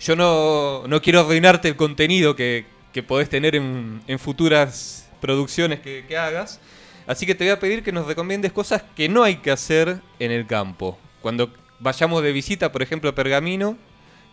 Yo 0.00 0.16
no, 0.16 0.86
no, 0.86 1.00
quiero 1.00 1.20
arruinarte 1.20 1.68
el 1.68 1.76
contenido 1.76 2.34
que, 2.36 2.66
que 2.92 3.02
podés 3.02 3.28
tener 3.28 3.54
en, 3.54 4.02
futuras 4.18 5.08
producciones 5.20 5.80
que, 5.80 6.04
que, 6.06 6.16
hagas. 6.16 6.60
Así 7.06 7.26
que 7.26 7.34
te 7.34 7.44
voy 7.44 7.52
a 7.52 7.60
pedir 7.60 7.82
que 7.82 7.92
nos 7.92 8.06
recomiendes 8.06 8.52
cosas 8.52 8.82
que 8.96 9.08
no 9.08 9.22
hay 9.22 9.36
que 9.36 9.50
hacer 9.50 10.00
en 10.18 10.30
el 10.30 10.46
campo. 10.46 10.98
Cuando 11.20 11.52
vayamos 11.80 12.22
de 12.22 12.32
visita, 12.32 12.72
por 12.72 12.82
ejemplo, 12.82 13.10
a 13.10 13.14
Pergamino, 13.14 13.76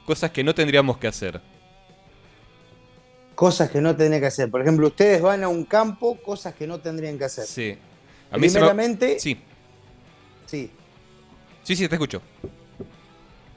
cosas 0.06 0.32
que 0.32 0.44
no 0.44 0.56
tendríamos 0.56 0.98
que 0.98 1.08
hacer 1.08 1.42
cosas 3.42 3.72
que 3.72 3.82
no 3.82 3.96
tendrían 3.96 4.22
que 4.22 4.28
hacer. 4.28 4.52
Por 4.52 4.62
ejemplo, 4.62 4.86
ustedes 4.86 5.20
van 5.20 5.44
a 5.44 5.48
un 5.48 5.66
campo, 5.66 6.16
cosas 6.22 6.54
que 6.54 6.68
no 6.68 6.80
tendrían 6.80 7.18
que 7.18 7.26
hacer. 7.26 7.48
Sí. 7.48 7.76
A 8.30 8.38
mí 8.38 8.48
Primeramente. 8.48 9.20
Sí. 9.20 9.36
Sí. 10.46 10.70
Sí, 11.64 11.76
sí, 11.76 11.88
te 11.88 11.96
escucho. 11.96 12.22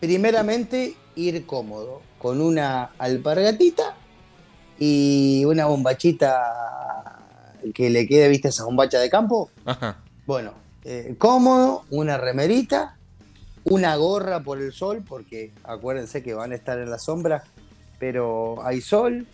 Primeramente, 0.00 0.94
ir 1.16 1.44
cómodo, 1.44 2.00
con 2.18 2.40
una 2.40 2.92
alpargatita 2.96 3.94
y 4.78 5.44
una 5.44 5.66
bombachita 5.66 7.13
que 7.72 7.90
le 7.90 8.06
quede, 8.06 8.28
¿viste 8.28 8.48
esa 8.48 8.64
bombacha 8.64 8.98
de 8.98 9.08
campo? 9.08 9.50
Ajá. 9.64 9.98
Bueno, 10.26 10.54
eh, 10.84 11.14
cómodo, 11.18 11.84
una 11.90 12.16
remerita, 12.16 12.96
una 13.64 13.96
gorra 13.96 14.40
por 14.40 14.60
el 14.60 14.72
sol, 14.72 15.02
porque 15.06 15.52
acuérdense 15.64 16.22
que 16.22 16.34
van 16.34 16.52
a 16.52 16.54
estar 16.54 16.78
en 16.78 16.90
la 16.90 16.98
sombra, 16.98 17.44
pero 17.98 18.64
hay 18.64 18.80
sol, 18.80 19.26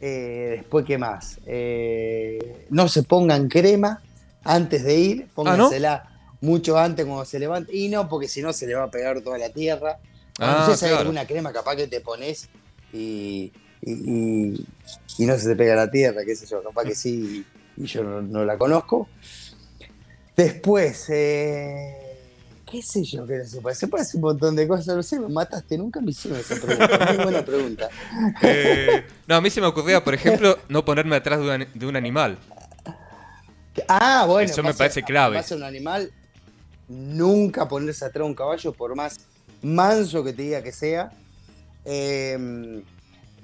eh, 0.00 0.56
después, 0.58 0.84
¿qué 0.84 0.98
más? 0.98 1.40
Eh, 1.46 2.66
no 2.70 2.88
se 2.88 3.02
pongan 3.02 3.48
crema 3.48 4.02
antes 4.44 4.84
de 4.84 4.98
ir, 4.98 5.24
ah, 5.26 5.32
póngansela 5.34 6.16
mucho 6.40 6.78
antes 6.78 7.04
cuando 7.06 7.24
se 7.24 7.38
levante. 7.38 7.76
Y 7.76 7.88
no, 7.88 8.08
porque 8.08 8.28
si 8.28 8.42
no 8.42 8.52
se 8.52 8.66
le 8.66 8.74
va 8.74 8.84
a 8.84 8.90
pegar 8.90 9.20
toda 9.22 9.38
la 9.38 9.50
tierra. 9.50 9.98
Ah, 10.38 10.66
no 10.66 10.74
sé 10.74 10.76
si 10.78 10.92
hay 10.92 10.98
alguna 10.98 11.26
crema 11.26 11.52
capaz 11.52 11.76
que 11.76 11.86
te 11.86 12.00
pones 12.00 12.48
y, 12.92 13.52
y, 13.82 14.66
no 15.18 15.38
se 15.38 15.48
te 15.48 15.56
pega 15.56 15.74
la 15.74 15.90
tierra, 15.90 16.22
qué 16.26 16.36
sé 16.36 16.46
yo, 16.46 16.62
capaz 16.62 16.84
que 16.84 16.94
sí 16.94 17.44
y 17.76 17.86
yo 17.86 18.02
no, 18.02 18.44
la 18.44 18.56
conozco. 18.56 19.08
Después, 20.36 21.08
eh, 21.10 21.94
qué 22.70 22.82
sé 22.82 23.04
yo 23.04 23.26
qué 23.26 23.44
se 23.44 23.60
puede. 23.60 23.74
Se 23.74 23.88
puede 23.88 24.02
hacer 24.02 24.16
un 24.16 24.22
montón 24.22 24.56
de 24.56 24.66
cosas, 24.66 24.96
no 24.96 25.02
sé, 25.02 25.18
me 25.20 25.28
mataste, 25.28 25.78
nunca 25.78 26.00
me 26.00 26.10
hicieron 26.10 26.40
esa 26.40 26.56
pregunta. 26.56 27.06
Muy 27.12 27.24
buena 27.24 27.44
pregunta. 27.44 27.88
Eh, 28.42 29.04
no, 29.26 29.36
a 29.36 29.40
mí 29.40 29.50
se 29.50 29.60
me 29.60 29.66
ocurría, 29.66 30.02
por 30.02 30.14
ejemplo, 30.14 30.58
no 30.68 30.84
ponerme 30.84 31.16
atrás 31.16 31.40
de 31.74 31.86
un, 31.86 31.96
animal. 31.96 32.38
Ah, 33.88 34.24
bueno. 34.26 34.50
Eso 34.50 34.62
me 34.62 34.74
parece 34.74 35.02
clave. 35.02 35.42
un 35.50 35.62
animal, 35.62 36.10
nunca 36.88 37.68
ponerse 37.68 38.04
atrás 38.04 38.24
de 38.24 38.28
un 38.28 38.34
caballo, 38.34 38.72
por 38.72 38.94
más 38.94 39.18
manso 39.62 40.22
que 40.24 40.32
te 40.32 40.42
diga 40.42 40.62
que 40.62 40.72
sea. 40.72 41.12
Em, 41.84 42.82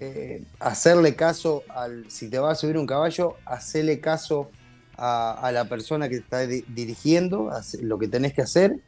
eh, 0.02 0.44
hacerle 0.60 1.14
caso 1.14 1.62
al. 1.68 2.10
Si 2.10 2.28
te 2.28 2.38
vas 2.38 2.58
a 2.58 2.60
subir 2.60 2.78
un 2.78 2.86
caballo, 2.86 3.36
hacerle 3.44 4.00
caso 4.00 4.50
a, 4.96 5.50
la 5.52 5.64
persona 5.64 6.08
que 6.08 6.20
te 6.20 6.22
está 6.22 6.46
dirigiendo, 6.46 7.50
lo 7.80 7.98
que 7.98 8.08
tenés 8.08 8.34
que 8.34 8.42
hacer 8.42 8.80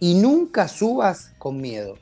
y 0.00 0.14
nunca 0.14 0.68
subas 0.68 1.32
con 1.38 1.60
miedo. 1.60 1.98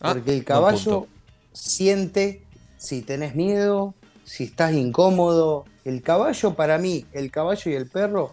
Ah, 0.00 0.14
porque 0.14 0.36
el 0.36 0.44
caballo 0.44 1.06
siente 1.52 2.42
si 2.76 3.02
tenés 3.02 3.34
miedo, 3.34 3.94
si 4.24 4.44
estás 4.44 4.72
incómodo. 4.72 5.64
El 5.84 6.02
caballo, 6.02 6.54
para 6.54 6.78
mí, 6.78 7.06
el 7.12 7.30
caballo 7.30 7.70
y 7.70 7.74
el 7.74 7.88
perro 7.88 8.32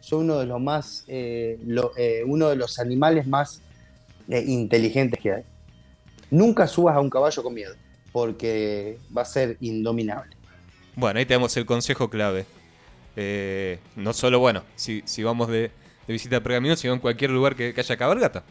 son 0.00 0.24
uno 0.24 0.38
de 0.38 0.46
los 0.46 0.60
más, 0.60 1.04
eh, 1.08 1.58
eh, 1.96 2.22
uno 2.26 2.48
de 2.48 2.56
los 2.56 2.78
animales 2.78 3.26
más 3.26 3.60
eh, 4.28 4.42
inteligentes 4.46 5.20
que 5.20 5.32
hay. 5.32 5.42
Nunca 6.30 6.66
subas 6.66 6.96
a 6.96 7.00
un 7.00 7.10
caballo 7.10 7.42
con 7.42 7.54
miedo, 7.54 7.74
porque 8.12 8.98
va 9.16 9.22
a 9.22 9.24
ser 9.26 9.56
indominable. 9.60 10.36
Bueno, 10.96 11.18
ahí 11.18 11.26
tenemos 11.26 11.56
el 11.56 11.66
consejo 11.66 12.10
clave. 12.10 12.46
Eh, 13.16 13.78
no 13.96 14.12
solo, 14.12 14.38
bueno, 14.38 14.62
si, 14.76 15.02
si 15.04 15.22
vamos 15.22 15.48
de, 15.48 15.70
de 16.06 16.12
visita 16.12 16.36
a 16.36 16.40
Pergamino, 16.40 16.76
sino 16.76 16.94
en 16.94 17.00
cualquier 17.00 17.30
lugar 17.30 17.56
que, 17.56 17.74
que 17.74 17.80
haya 17.80 17.96
cabalgata. 17.96 18.44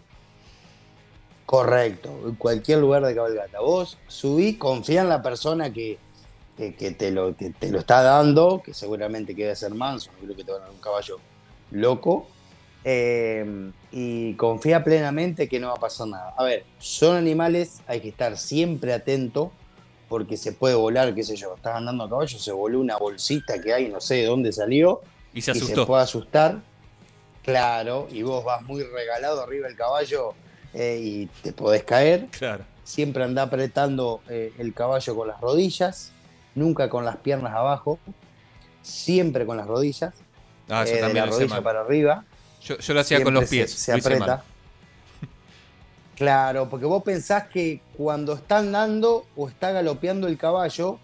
Correcto, 1.46 2.10
en 2.25 2.36
cualquier 2.36 2.80
lugar 2.80 3.04
de 3.04 3.16
cabalgata. 3.16 3.60
Vos 3.60 3.98
subí, 4.08 4.56
confía 4.56 5.01
en 5.01 5.10
la 5.10 5.22
persona 5.22 5.74
que, 5.74 5.98
que, 6.56 6.75
que 6.75 6.92
te, 6.92 7.12
lo, 7.12 7.36
que 7.36 7.50
te 7.50 7.72
lo 7.72 7.80
está 7.80 8.04
dando, 8.04 8.62
que 8.63 8.74
seguramente 8.74 9.36
que 9.36 9.44
debe 9.44 9.56
ser 9.56 9.74
manso, 9.74 10.12
no 10.12 10.25
creo 10.25 10.36
que 10.36 10.44
te 10.44 10.51
van 10.51 10.62
a 10.62 10.66
dar 10.66 10.74
un 10.74 10.82
caballo 10.82 11.20
loco. 11.72 12.28
Eh, 12.83 13.71
y 13.91 14.33
confía 14.36 14.83
plenamente 14.83 15.48
que 15.50 15.59
no 15.59 15.67
va 15.67 15.74
a 15.74 15.79
pasar 15.79 16.07
nada. 16.07 16.33
A 16.38 16.43
ver, 16.43 16.63
son 16.77 17.15
animales, 17.17 17.81
hay 17.88 18.01
que 18.01 18.09
estar 18.09 18.38
siempre 18.38 18.93
atento 18.93 19.51
porque 20.07 20.38
se 20.38 20.53
puede 20.53 20.75
volar, 20.75 21.13
qué 21.13 21.24
sé 21.24 21.36
yo, 21.36 21.55
estás 21.55 21.75
andando 21.75 22.03
a 22.05 22.09
caballo, 22.09 22.39
se 22.39 22.51
voló 22.51 22.79
una 22.79 22.98
bolsita 22.98 23.62
que 23.62 23.74
hay, 23.74 23.89
no 23.89 24.01
sé 24.01 24.15
de 24.15 24.25
dónde 24.25 24.51
salió, 24.51 25.01
Y 25.33 25.41
se 25.41 25.51
y 25.51 25.55
se 25.55 25.63
asustó. 25.63 25.86
puede 25.86 26.01
asustar. 26.03 26.59
Claro, 27.43 28.07
y 28.12 28.24
vos 28.24 28.43
vas 28.43 28.62
muy 28.63 28.83
regalado 28.83 29.41
arriba 29.41 29.67
del 29.67 29.75
caballo 29.75 30.33
eh, 30.74 31.00
y 31.01 31.25
te 31.43 31.53
podés 31.53 31.83
caer. 31.83 32.27
Claro. 32.31 32.63
Siempre 32.83 33.24
anda 33.24 33.43
apretando 33.43 34.21
eh, 34.29 34.51
el 34.57 34.74
caballo 34.74 35.15
con 35.15 35.27
las 35.27 35.39
rodillas, 35.41 36.12
nunca 36.55 36.89
con 36.89 37.05
las 37.05 37.17
piernas 37.17 37.53
abajo, 37.53 38.00
siempre 38.81 39.45
con 39.45 39.57
las 39.57 39.67
rodillas, 39.67 40.13
Ah, 40.71 40.83
eso 40.83 40.93
eh, 40.93 40.95
de 40.98 41.01
también 41.01 41.25
la 41.25 41.31
lo 41.31 41.36
hice 41.38 41.45
rodilla 41.45 41.63
para 41.63 41.81
arriba. 41.81 42.25
Yo, 42.62 42.78
yo 42.78 42.94
lo 42.94 43.00
hacía 43.00 43.24
con 43.24 43.34
los 43.34 43.50
pies. 43.50 43.72
Se, 43.72 43.94
aprieta. 43.94 44.44
Claro, 46.16 46.70
porque 46.70 46.86
vos 46.86 47.01
pensás 47.01 47.46
que 47.48 47.82
cuando 47.96 48.34
está 48.34 48.58
andando 48.58 49.25
o 49.38 49.48
está 49.48 49.72
galopeando 49.72 50.28
el 50.28 50.38
caballo, 50.38 51.00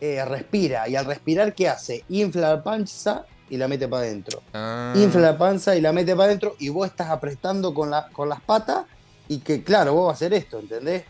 eh, 0.00 0.24
respira. 0.24 0.88
Y 0.88 0.96
al 0.96 1.04
respirar, 1.04 1.54
¿qué 1.54 1.68
hace? 1.68 2.04
Infla 2.08 2.48
la 2.48 2.62
panza 2.62 3.26
y 3.50 3.58
la 3.58 3.68
mete 3.68 3.86
para 3.88 4.04
adentro. 4.04 4.42
Ah, 4.54 4.94
Infla 4.96 5.20
la 5.20 5.36
panza 5.36 5.76
y 5.76 5.82
la 5.82 5.92
mete 5.92 6.16
para 6.16 6.28
adentro 6.28 6.56
y 6.58 6.70
vos 6.70 6.88
estás 6.88 7.10
apretando 7.10 7.74
con, 7.74 7.90
la, 7.90 8.08
con 8.08 8.30
las 8.30 8.40
patas 8.40 8.86
y 9.28 9.40
que, 9.40 9.62
claro, 9.62 9.92
vos 9.92 10.06
vas 10.06 10.14
a 10.14 10.16
hacer 10.16 10.32
esto, 10.32 10.60
¿entendés? 10.60 11.04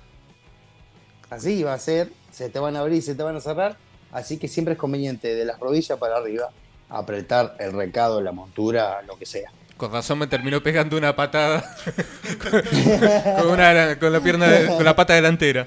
Así 1.30 1.62
va 1.62 1.74
a 1.74 1.78
ser, 1.78 2.12
se 2.32 2.50
te 2.50 2.58
van 2.58 2.74
a 2.74 2.80
abrir, 2.80 3.02
se 3.02 3.14
te 3.14 3.22
van 3.22 3.36
a 3.36 3.40
cerrar. 3.40 3.76
Así 4.10 4.36
que 4.36 4.48
siempre 4.48 4.72
es 4.74 4.78
conveniente 4.78 5.34
de 5.34 5.44
las 5.44 5.60
rodillas 5.60 5.96
para 5.96 6.16
arriba 6.16 6.50
apretar 6.92 7.56
el 7.58 7.72
recado, 7.72 8.20
la 8.20 8.32
montura, 8.32 9.02
lo 9.06 9.16
que 9.18 9.26
sea. 9.26 9.50
Con 9.76 9.90
razón 9.92 10.18
me 10.18 10.26
terminó 10.28 10.62
pegando 10.62 10.96
una 10.96 11.16
patada 11.16 11.64
con, 13.38 13.50
una- 13.50 13.98
con 13.98 14.12
la 14.12 14.20
pierna 14.20 14.46
de- 14.46 14.66
con 14.68 14.84
la 14.84 14.94
pata 14.94 15.14
delantera. 15.14 15.66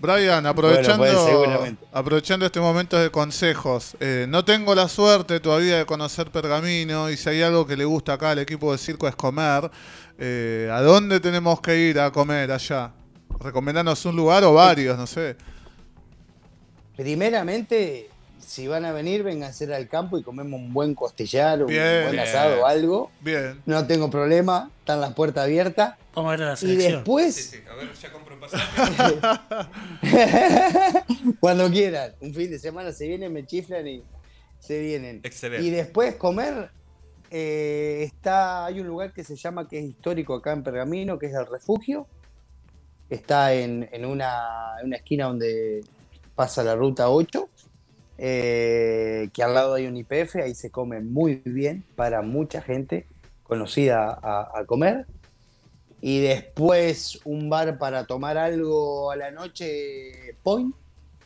Brian, 0.00 0.44
aprovechando, 0.46 1.04
Bueno, 1.38 1.58
pues, 1.60 1.72
aprovechando 1.92 2.46
este 2.46 2.60
momento 2.60 2.98
de 2.98 3.10
consejos, 3.10 3.96
eh, 4.00 4.26
no 4.28 4.44
tengo 4.44 4.74
la 4.74 4.88
suerte 4.88 5.40
todavía 5.40 5.78
de 5.78 5.86
conocer 5.86 6.30
Pergamino 6.30 7.10
y 7.10 7.16
si 7.16 7.28
hay 7.30 7.42
algo 7.42 7.66
que 7.66 7.76
le 7.76 7.84
gusta 7.84 8.14
acá 8.14 8.30
al 8.30 8.38
equipo 8.38 8.70
de 8.72 8.78
circo 8.78 9.08
es 9.08 9.16
comer, 9.16 9.70
eh, 10.18 10.68
¿a 10.72 10.80
dónde 10.82 11.20
tenemos 11.20 11.60
que 11.60 11.76
ir 11.76 11.98
a 12.00 12.10
comer 12.10 12.52
allá? 12.52 12.90
Recomendanos 13.40 14.04
un 14.04 14.16
lugar 14.16 14.44
o 14.44 14.52
varios, 14.54 14.96
no 14.98 15.06
sé. 15.06 15.36
Primeramente, 16.96 18.08
si 18.38 18.66
van 18.68 18.84
a 18.84 18.92
venir, 18.92 19.22
vengan 19.22 19.44
a 19.44 19.50
hacer 19.50 19.72
al 19.72 19.88
campo 19.88 20.18
y 20.18 20.22
comemos 20.22 20.60
un 20.60 20.72
buen 20.72 20.94
costillar, 20.94 21.60
un 21.62 21.68
Bien. 21.68 22.02
buen 22.02 22.12
Bien. 22.12 22.20
asado 22.24 22.62
o 22.62 22.66
algo. 22.66 23.10
Bien. 23.20 23.60
No 23.66 23.86
tengo 23.86 24.10
problema, 24.10 24.70
están 24.80 25.00
las 25.00 25.12
puertas 25.14 25.44
abiertas. 25.44 25.96
Vamos 26.14 26.28
a 26.28 26.36
ver 26.36 26.42
a 26.42 26.46
la 26.50 26.52
Y 26.54 26.56
selección. 26.58 26.92
después, 26.94 27.62
A 27.70 27.74
ver, 27.74 27.92
ya 27.94 28.12
compro 28.12 28.38
pasaje. 28.38 29.14
cuando 31.40 31.70
quieran, 31.70 32.12
un 32.20 32.34
fin 32.34 32.50
de 32.50 32.58
semana 32.58 32.92
se 32.92 33.08
vienen, 33.08 33.32
me 33.32 33.44
chiflan 33.46 33.86
y 33.86 34.02
se 34.60 34.80
vienen. 34.80 35.20
Excelente. 35.24 35.66
Y 35.66 35.70
después 35.70 36.14
comer, 36.16 36.70
eh, 37.30 38.02
está, 38.04 38.66
hay 38.66 38.80
un 38.80 38.86
lugar 38.86 39.12
que 39.12 39.24
se 39.24 39.36
llama, 39.36 39.68
que 39.68 39.78
es 39.78 39.84
histórico 39.84 40.34
acá 40.34 40.52
en 40.52 40.62
Pergamino, 40.62 41.18
que 41.18 41.26
es 41.26 41.34
el 41.34 41.46
refugio. 41.46 42.06
Está 43.10 43.52
en, 43.54 43.88
en 43.92 44.04
una, 44.04 44.74
en 44.80 44.86
una 44.86 44.96
esquina 44.96 45.26
donde 45.26 45.82
pasa 46.34 46.62
la 46.62 46.74
ruta 46.74 47.10
8, 47.10 47.48
eh, 48.18 49.28
que 49.32 49.42
al 49.42 49.54
lado 49.54 49.74
hay 49.74 49.86
un 49.86 49.96
IPF, 49.96 50.36
ahí 50.36 50.54
se 50.54 50.70
come 50.70 51.00
muy 51.00 51.42
bien 51.44 51.84
para 51.96 52.22
mucha 52.22 52.62
gente 52.62 53.06
conocida 53.42 54.18
a, 54.22 54.64
comer. 54.66 55.06
Y 56.00 56.20
después 56.20 57.20
un 57.24 57.48
bar 57.48 57.78
para 57.78 58.06
tomar 58.06 58.36
algo 58.36 59.10
a 59.10 59.16
la 59.16 59.30
noche, 59.30 60.36
Point, 60.42 60.74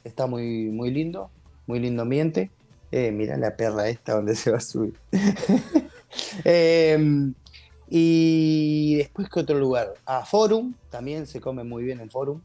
está 0.05 0.27
muy, 0.27 0.67
muy 0.67 0.91
lindo, 0.91 1.31
muy 1.67 1.81
lindo 1.81 2.03
ambiente. 2.03 2.51
Eh, 2.91 3.11
mirá 3.11 3.37
la 3.37 3.57
perra 3.57 3.89
esta 3.89 4.15
donde 4.15 4.35
se 4.35 4.51
va 4.51 4.59
a 4.59 4.61
subir. 4.61 4.95
Em, 6.43 7.35
y 7.87 8.97
después, 8.97 9.29
¿qué 9.29 9.41
otro 9.41 9.59
lugar? 9.59 9.95
A 10.07 10.25
Forum, 10.25 10.73
también 10.91 11.27
se 11.27 11.41
come 11.41 11.65
muy 11.65 11.85
bien 11.85 12.01
en 12.01 12.11
Forum. 12.11 12.41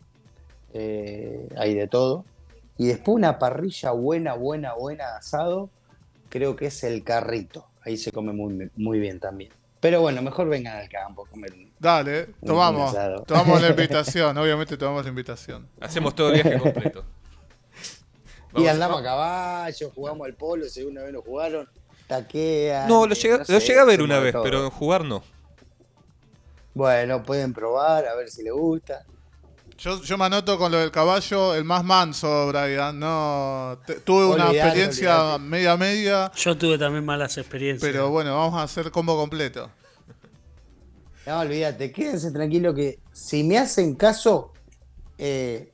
Eh, 0.73 1.47
hay 1.58 1.73
de 1.76 1.88
todo. 1.88 2.26
Y 2.78 2.88
después 2.88 3.16
una 3.16 3.38
parrilla 3.40 3.92
buena, 3.92 4.34
buena, 4.34 4.74
buena 4.74 5.16
asado, 5.18 5.70
creo 6.30 6.56
que 6.56 6.68
es 6.68 6.84
el 6.84 7.04
carrito. 7.04 7.68
Ahí 7.86 7.98
se 7.98 8.12
come 8.12 8.34
muy, 8.34 8.72
muy 8.76 9.00
bien 9.00 9.20
también. 9.20 9.52
Pero 9.80 10.02
bueno, 10.02 10.22
mejor 10.22 10.48
vengan 10.48 10.78
al 10.78 10.88
campo 10.90 11.26
a 11.26 11.30
comer. 11.30 11.54
Dale, 11.78 12.30
Un 12.42 12.48
tomamos. 12.48 12.90
asado. 12.92 13.24
Tomamos 13.24 13.62
la 13.62 13.70
invitación, 13.72 14.38
obviamente 14.38 14.78
tomamos 14.78 15.04
la 15.04 15.10
invitación. 15.10 15.68
Hacemos 15.82 16.16
todo 16.16 16.30
el 16.32 16.42
viaje 16.42 16.60
completo. 16.60 17.04
Y 18.56 18.58
Vamos- 18.58 18.70
andamos 18.70 19.02
a 19.02 19.04
caballo, 19.04 19.92
jugamos 19.96 20.28
al 20.28 20.36
polo, 20.36 20.66
si 20.70 20.84
una 20.84 21.02
vez 21.02 21.12
nos 21.12 21.24
jugaron, 21.26 21.68
taquean. 22.06 22.88
No, 22.88 23.08
lo 23.08 23.16
llegué, 23.16 23.32
no 23.34 23.40
lo 23.40 23.46
sé, 23.46 23.60
llegué 23.62 23.80
a 23.80 23.84
ver 23.84 24.02
una 24.04 24.20
vez, 24.20 24.32
todo. 24.32 24.44
pero 24.44 24.64
en 24.64 24.70
jugar 24.70 25.04
no. 25.04 25.24
Bueno, 26.76 27.24
pueden 27.24 27.52
probar, 27.52 28.06
a 28.06 28.14
ver 28.16 28.30
si 28.30 28.44
les 28.44 28.54
gusta. 28.54 29.06
Yo, 29.78 30.02
yo 30.02 30.18
me 30.18 30.26
anoto 30.26 30.58
con 30.58 30.72
lo 30.72 30.78
del 30.80 30.92
caballo, 30.92 31.56
el 31.56 31.64
más 31.64 31.84
manso, 31.84 32.48
Brian. 32.48 32.98
No, 33.00 33.80
te- 33.86 33.96
tuve 33.96 34.28
una 34.28 34.52
experiencia 34.52 35.24
olvidate. 35.36 35.44
media 35.50 35.78
media, 35.78 36.32
Yo 36.36 36.58
tuve 36.58 36.78
también 36.78 37.04
malas 37.06 37.38
experiencias. 37.38 37.82
pero 37.92 38.10
bueno, 38.10 38.36
vamos 38.38 38.60
a 38.60 38.64
hacer 38.64 38.92
combo 38.92 39.18
completo. 39.18 39.70
No, 41.26 41.40
olvídate, 41.40 41.92
quédense 41.92 42.32
tranquilos 42.32 42.76
que 42.76 43.00
si 43.14 43.44
me 43.44 43.58
hacen 43.58 43.96
caso, 43.96 44.52
eh, 45.18 45.72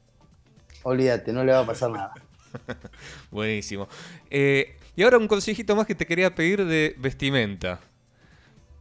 olvídate, 0.84 1.34
no 1.34 1.44
le 1.44 1.52
va 1.54 1.60
a 1.62 1.66
pasar 1.66 1.90
nada. 1.92 2.14
Buenísimo. 3.32 3.88
Eh, 4.30 4.76
y 4.96 5.04
ahora 5.04 5.18
un 5.18 5.28
consejito 5.28 5.76
más 5.76 5.86
que 5.88 5.96
te 5.96 6.06
quería 6.06 6.34
pedir 6.34 6.66
de 6.66 6.96
vestimenta. 7.00 7.80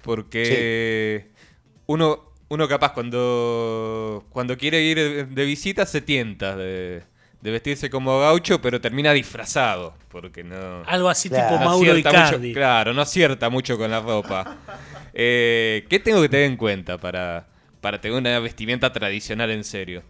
Porque 0.03 1.31
uno, 1.87 2.28
uno 2.49 2.69
capaz 2.69 2.93
cuando, 2.93 4.25
cuando 4.31 4.57
quiere 4.57 4.83
ir 4.83 5.29
de, 5.29 5.45
visita 5.45 5.85
se 5.87 6.01
tienta 6.01 6.57
de, 6.57 7.03
de 7.41 7.51
vestirse 7.51 7.91
como 7.91 8.21
gaucho, 8.21 8.61
pero 8.61 8.81
termina 8.81 9.13
disfrazado. 9.13 9.95
Porque 10.09 10.43
no... 10.45 10.83
Algo 10.87 11.09
así 11.09 11.29
Claro. 11.29 11.49
tipo 11.49 11.59
no 11.59 11.65
Mauro 11.65 11.97
Icardi. 11.97 12.49
mucho, 12.49 12.55
claro, 12.59 12.95
no 12.95 13.03
acierta 13.03 13.51
mucho 13.51 13.77
con 13.79 13.91
la 13.91 14.01
ropa. 14.01 14.49
Eh, 15.13 15.87
¿Qué 15.91 15.99
tengo 15.99 16.23
que 16.23 16.29
tener 16.29 16.47
en 16.47 16.57
cuenta 16.57 16.99
para, 16.99 17.47
para 17.81 18.01
tener 18.01 18.17
una 18.19 18.39
vestimenta 18.41 18.93
tradicional 18.93 19.51
en 19.51 19.65
serio? 19.65 20.03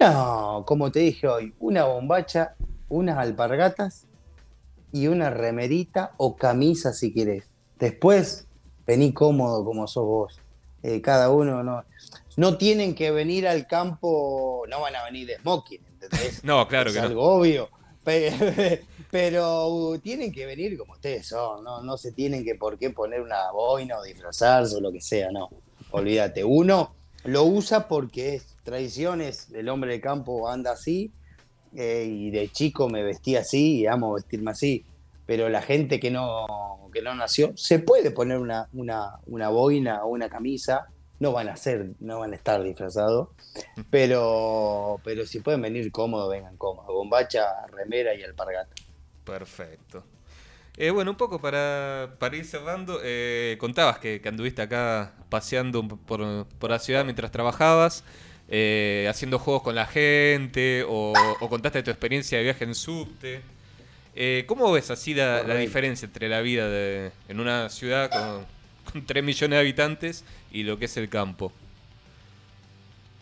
No, 0.00 0.64
como 0.66 0.90
te 0.92 1.00
dije 1.00 1.26
hoy, 1.26 1.54
una 1.58 1.84
bombacha, 1.84 2.54
unas 2.88 3.18
alpargatas 3.18 4.06
y 4.92 5.08
una 5.08 5.30
remerita 5.30 6.12
o 6.16 6.36
camisa 6.36 6.92
si 6.92 7.12
querés. 7.12 7.50
Después, 7.78 8.46
vení 8.86 9.12
cómodo 9.12 9.64
como 9.64 9.86
sos 9.88 10.04
vos. 10.04 10.40
Eh, 10.82 11.00
cada 11.00 11.30
uno 11.30 11.62
no. 11.62 11.84
No 12.36 12.56
tienen 12.56 12.94
que 12.94 13.10
venir 13.10 13.48
al 13.48 13.66
campo, 13.66 14.64
no 14.68 14.80
van 14.80 14.94
a 14.94 15.04
venir 15.04 15.26
de 15.26 15.36
smoking, 15.38 15.84
¿entendés? 15.84 16.40
No, 16.44 16.68
claro 16.68 16.90
es 16.90 16.94
que 16.96 17.02
no. 17.02 17.06
algo 17.08 17.22
obvio. 17.36 17.68
Pe- 18.04 18.84
Pero 19.10 19.98
tienen 20.02 20.30
que 20.32 20.44
venir 20.46 20.76
como 20.78 20.92
ustedes 20.92 21.26
son, 21.26 21.64
no, 21.64 21.82
no 21.82 21.96
se 21.96 22.12
tienen 22.12 22.44
que 22.44 22.54
por 22.54 22.78
qué 22.78 22.90
poner 22.90 23.22
una 23.22 23.50
boina 23.52 23.98
o 23.98 24.02
disfrazarse 24.02 24.76
o 24.76 24.80
lo 24.80 24.92
que 24.92 25.00
sea, 25.00 25.30
no. 25.32 25.48
Olvídate. 25.90 26.44
Uno 26.44 26.94
lo 27.24 27.44
usa 27.44 27.88
porque 27.88 28.34
es 28.34 28.56
tradiciones, 28.62 29.48
el 29.52 29.68
hombre 29.70 29.92
de 29.92 30.00
campo 30.00 30.48
anda 30.48 30.72
así, 30.72 31.10
eh, 31.74 32.04
y 32.08 32.30
de 32.30 32.50
chico 32.50 32.88
me 32.88 33.02
vestí 33.02 33.34
así 33.36 33.80
y 33.80 33.86
amo 33.86 34.12
vestirme 34.12 34.50
así. 34.52 34.84
Pero 35.28 35.50
la 35.50 35.62
gente 35.62 36.00
que 36.00 36.10
no, 36.10 36.90
que 36.92 37.02
no 37.02 37.14
nació, 37.14 37.52
se 37.56 37.78
puede 37.80 38.10
poner 38.12 38.38
una, 38.38 38.68
una, 38.72 39.20
una 39.26 39.50
boina 39.50 40.04
o 40.04 40.08
una 40.08 40.30
camisa, 40.30 40.88
no 41.20 41.32
van 41.32 41.50
a 41.50 41.56
ser, 41.56 41.92
no 42.00 42.20
van 42.20 42.32
a 42.32 42.36
estar 42.36 42.62
disfrazados, 42.64 43.30
pero, 43.90 45.00
pero 45.04 45.26
si 45.26 45.40
pueden 45.40 45.62
venir 45.62 45.92
cómodos, 45.92 46.30
vengan 46.30 46.56
cómodos. 46.58 46.88
Bombacha, 46.94 47.44
remera 47.72 48.14
y 48.16 48.24
alpargata. 48.24 48.76
Perfecto. 49.24 50.04
Eh, 50.76 50.90
bueno, 50.90 51.10
un 51.12 51.16
poco 51.16 51.40
para, 51.40 52.16
para 52.20 52.36
ir 52.36 52.44
cerrando, 52.46 53.00
eh, 53.04 53.56
contabas 53.60 53.98
que, 53.98 54.20
que 54.20 54.28
anduviste 54.28 54.62
acá 54.62 55.14
paseando 55.28 55.86
por, 55.88 56.46
por 56.46 56.70
la 56.70 56.78
ciudad 56.78 57.04
mientras 57.04 57.32
trabajabas. 57.32 58.04
eh, 58.48 59.06
haciendo 59.10 59.38
juegos 59.38 59.62
con 59.62 59.74
la 59.74 59.86
gente 59.86 60.84
o, 60.88 61.36
o 61.40 61.48
contaste 61.50 61.82
tu 61.82 61.90
experiencia 61.90 62.38
de 62.38 62.44
viaje 62.44 62.64
en 62.64 62.74
subte. 62.74 63.42
Eh, 64.20 64.44
¿Cómo 64.48 64.72
ves 64.72 64.90
así 64.90 65.14
la, 65.14 65.44
diferencia 65.54 66.06
entre 66.06 66.28
la 66.28 66.40
vida 66.40 66.68
de, 66.68 67.12
en 67.28 67.38
una 67.38 67.68
ciudad 67.68 68.10
con, 68.10 68.46
con 68.92 69.06
3 69.06 69.22
millones 69.22 69.56
de 69.56 69.60
habitantes 69.60 70.24
y 70.50 70.64
lo 70.64 70.76
que 70.76 70.86
es 70.86 70.96
el 70.96 71.08
campo? 71.08 71.52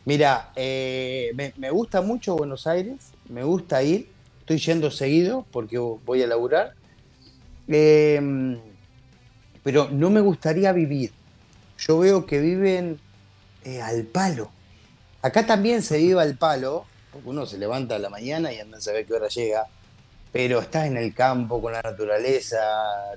Mira, 0.06 0.52
eh, 0.56 1.32
me, 1.34 1.52
me 1.58 1.68
gusta 1.68 2.00
mucho 2.00 2.34
Buenos 2.34 2.66
Aires, 2.66 3.12
me 3.28 3.42
gusta 3.42 3.82
ir, 3.82 4.08
estoy 4.40 4.56
yendo 4.56 4.90
seguido 4.90 5.44
porque 5.50 5.76
voy 5.78 6.22
a 6.22 6.26
laburar, 6.26 6.74
Eh, 7.68 8.58
pero 9.62 9.90
no 9.90 10.08
me 10.08 10.20
gustaría 10.22 10.72
vivir. 10.72 11.12
Yo 11.76 11.98
veo 11.98 12.24
que 12.24 12.40
viven 12.40 12.98
eh, 13.64 13.82
al 13.82 14.04
palo. 14.04 14.50
Acá 15.20 15.44
también 15.44 15.82
se 15.82 15.98
vive 15.98 16.22
al 16.22 16.38
palo, 16.38 16.86
porque 17.12 17.28
uno 17.28 17.44
se 17.44 17.58
levanta 17.58 17.96
a 17.96 17.98
la 17.98 18.08
mañana 18.08 18.52
y 18.52 18.60
anda 18.60 18.78
a 18.78 18.80
saber 18.80 19.04
qué 19.04 19.12
hora 19.14 19.28
llega, 19.28 19.66
pero 20.32 20.60
estás 20.60 20.86
en 20.86 20.96
el 20.96 21.14
campo 21.14 21.60
con 21.60 21.72
la 21.72 21.82
naturaleza, 21.82 22.58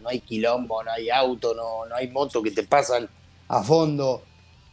no 0.01 0.09
hay 0.09 0.21
quilombo, 0.21 0.83
no 0.83 0.91
hay 0.91 1.09
auto, 1.09 1.53
no, 1.53 1.85
no 1.85 1.95
hay 1.95 2.07
moto 2.07 2.41
que 2.41 2.51
te 2.51 2.63
pasan 2.63 3.09
a 3.47 3.63
fondo. 3.63 4.23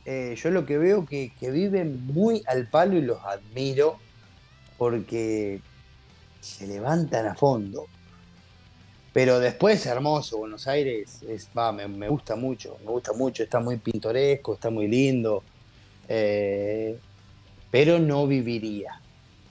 Eh, 0.04 0.36
yo 0.40 0.50
lo 0.50 0.64
que 0.64 0.78
veo 0.78 1.04
que, 1.04 1.32
que 1.38 1.50
viven 1.50 2.06
muy 2.06 2.42
al 2.46 2.68
palo 2.68 2.96
y 2.96 3.02
los 3.02 3.18
admiro 3.24 3.98
porque 4.78 5.60
se 6.40 6.66
levantan 6.66 7.26
a 7.26 7.34
fondo. 7.34 7.86
Pero 9.12 9.40
después 9.40 9.80
es 9.80 9.86
hermoso, 9.86 10.38
Buenos 10.38 10.68
Aires 10.68 11.22
es, 11.26 11.48
va, 11.56 11.72
me, 11.72 11.88
me 11.88 12.08
gusta 12.08 12.36
mucho, 12.36 12.76
me 12.84 12.90
gusta 12.90 13.14
mucho, 13.14 13.42
está 13.42 13.60
muy 13.60 13.78
pintoresco, 13.78 14.54
está 14.54 14.68
muy 14.68 14.88
lindo, 14.88 15.42
eh, 16.06 16.98
pero 17.70 17.98
no 17.98 18.26
viviría. 18.26 19.00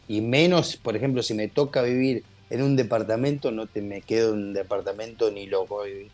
Y 0.07 0.21
menos, 0.21 0.77
por 0.77 0.95
ejemplo, 0.95 1.23
si 1.23 1.33
me 1.33 1.47
toca 1.47 1.81
vivir 1.81 2.23
en 2.49 2.62
un 2.62 2.75
departamento, 2.75 3.51
no 3.51 3.65
te 3.67 3.81
me 3.81 4.01
quedo 4.01 4.34
en 4.34 4.39
un 4.39 4.53
departamento 4.53 5.31
ni 5.31 5.47
loco. 5.47 5.84
Eh, 5.86 6.10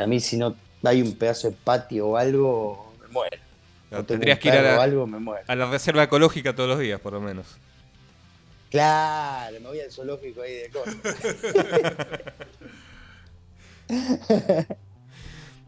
a 0.00 0.06
mí 0.06 0.20
si 0.20 0.36
no 0.36 0.56
hay 0.82 1.02
un 1.02 1.14
pedazo 1.16 1.50
de 1.50 1.56
patio 1.62 2.08
o 2.08 2.16
algo, 2.16 2.92
me 3.02 3.08
muero. 3.08 3.36
Tendrías 4.06 4.38
que 4.40 4.48
ir 4.48 4.54
a 4.54 4.62
la, 4.62 4.82
algo, 4.82 5.06
me 5.06 5.18
muero. 5.18 5.44
a 5.46 5.54
la 5.54 5.70
reserva 5.70 6.02
ecológica 6.02 6.54
todos 6.54 6.68
los 6.70 6.78
días, 6.80 7.00
por 7.00 7.12
lo 7.12 7.20
menos. 7.20 7.46
Claro, 8.70 9.54
me 9.60 9.68
voy 9.68 9.80
al 9.80 9.92
zoológico 9.92 10.42
ahí 10.42 10.54
de 10.54 10.70
cosas. 10.70 10.96